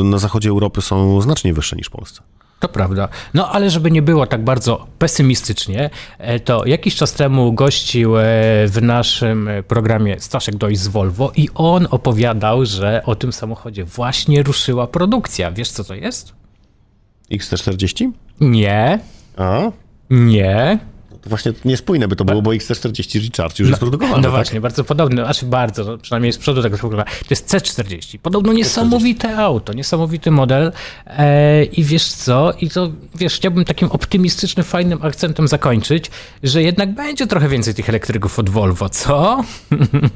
na 0.04 0.18
zachodzie 0.18 0.48
Europy 0.50 0.82
są 0.82 1.20
znacznie 1.20 1.54
wyższe 1.54 1.76
niż 1.76 1.86
w 1.86 1.90
Polsce. 1.90 2.22
To 2.60 2.68
prawda. 2.68 3.08
No 3.34 3.50
ale 3.52 3.70
żeby 3.70 3.90
nie 3.90 4.02
było 4.02 4.26
tak 4.26 4.44
bardzo 4.44 4.86
pesymistycznie, 4.98 5.90
e, 6.18 6.40
to 6.40 6.66
jakiś 6.66 6.96
czas 6.96 7.12
temu 7.12 7.52
gościł 7.52 8.16
e, 8.18 8.22
w 8.68 8.78
naszym 8.82 9.48
programie 9.68 10.20
Staszek 10.20 10.56
Dojś 10.56 10.78
z 10.78 10.88
Volvo 10.88 11.32
i 11.36 11.48
on 11.54 11.86
opowiadał, 11.90 12.64
że 12.66 13.02
o 13.06 13.14
tym 13.16 13.32
samochodzie 13.32 13.84
właśnie 13.84 14.42
ruszyła 14.42 14.86
produkcja. 14.86 15.52
Wiesz 15.52 15.70
co 15.70 15.84
to 15.84 15.94
jest? 15.94 16.32
XC40? 17.32 18.10
Nie, 18.40 18.98
A? 19.36 19.60
Nie. 20.10 20.78
To 21.24 21.28
właśnie 21.30 21.52
niespójne 21.64 22.08
by 22.08 22.16
to 22.16 22.24
było, 22.24 22.42
bo 22.42 22.50
XC40 22.50 23.22
Recharge 23.24 23.54
już 23.58 23.68
jest 23.68 23.80
produkowane. 23.80 24.16
No 24.16 24.22
tak? 24.22 24.30
właśnie, 24.30 24.60
bardzo 24.60 24.84
podobny, 24.84 25.26
aż 25.28 25.44
bardzo, 25.44 25.84
no, 25.84 25.98
przynajmniej 25.98 26.32
z 26.32 26.38
przodu 26.38 26.62
tego 26.62 26.76
wygląda. 26.76 27.04
To 27.04 27.26
jest 27.30 27.54
C40. 27.54 28.18
Podobno 28.18 28.52
niesamowite 28.52 29.36
auto, 29.36 29.72
niesamowity 29.72 30.30
model. 30.30 30.72
E, 31.06 31.64
I 31.64 31.84
wiesz 31.84 32.06
co? 32.12 32.52
I 32.60 32.70
to, 32.70 32.90
wiesz, 33.14 33.34
chciałbym 33.34 33.64
takim 33.64 33.88
optymistycznym, 33.88 34.64
fajnym 34.64 34.98
akcentem 35.02 35.48
zakończyć, 35.48 36.10
że 36.42 36.62
jednak 36.62 36.94
będzie 36.94 37.26
trochę 37.26 37.48
więcej 37.48 37.74
tych 37.74 37.88
elektryków 37.88 38.38
od 38.38 38.50
Volvo, 38.50 38.88
co? 38.88 39.44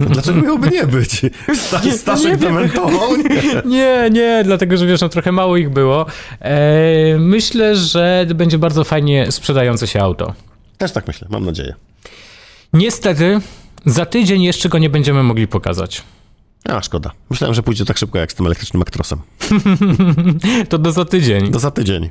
Dlaczego 0.01 0.41
miałoby 0.43 0.71
nie 0.71 0.87
być? 0.87 1.21
Sta- 1.67 1.81
Staszek 1.97 2.37
dementował? 2.37 3.17
Nie. 3.17 3.39
Nie, 3.79 4.11
nie, 4.13 4.43
dlatego, 4.45 4.77
że 4.77 4.87
wiesz, 4.87 5.01
no 5.01 5.09
trochę 5.09 5.33
mało 5.33 5.57
ich 5.57 5.71
było. 5.71 6.07
E, 6.41 7.19
myślę, 7.19 7.77
że 7.77 8.27
będzie 8.35 8.59
bardzo 8.59 8.85
fajnie 8.85 9.33
sprzedające 9.33 9.87
się 9.87 10.01
auto. 10.01 10.33
Też 10.79 10.93
tak 10.93 11.07
myślę, 11.07 11.29
mam 11.31 11.45
nadzieję. 11.45 11.75
Niestety, 12.73 13.41
za 13.87 14.07
tydzień 14.07 14.43
jeszcze 14.43 14.69
go 14.69 14.79
nie 14.79 14.91
będziemy 14.91 15.23
mogli 15.23 15.49
pokazać. 15.49 16.03
A, 16.65 16.83
szkoda. 16.83 17.11
Myślałem, 17.31 17.55
że 17.55 17.63
pójdzie 17.63 17.85
tak 17.85 17.99
szybko 17.99 18.19
jak 18.19 18.33
z 18.33 18.35
tym 18.35 18.47
elektrycznym 18.47 18.83
Actrosem. 18.83 19.19
To 20.69 20.79
do 20.79 20.93
za 20.93 21.05
tydzień. 21.05 21.51
Do 21.51 21.59
za 21.59 21.71
tydzień. 21.71 22.11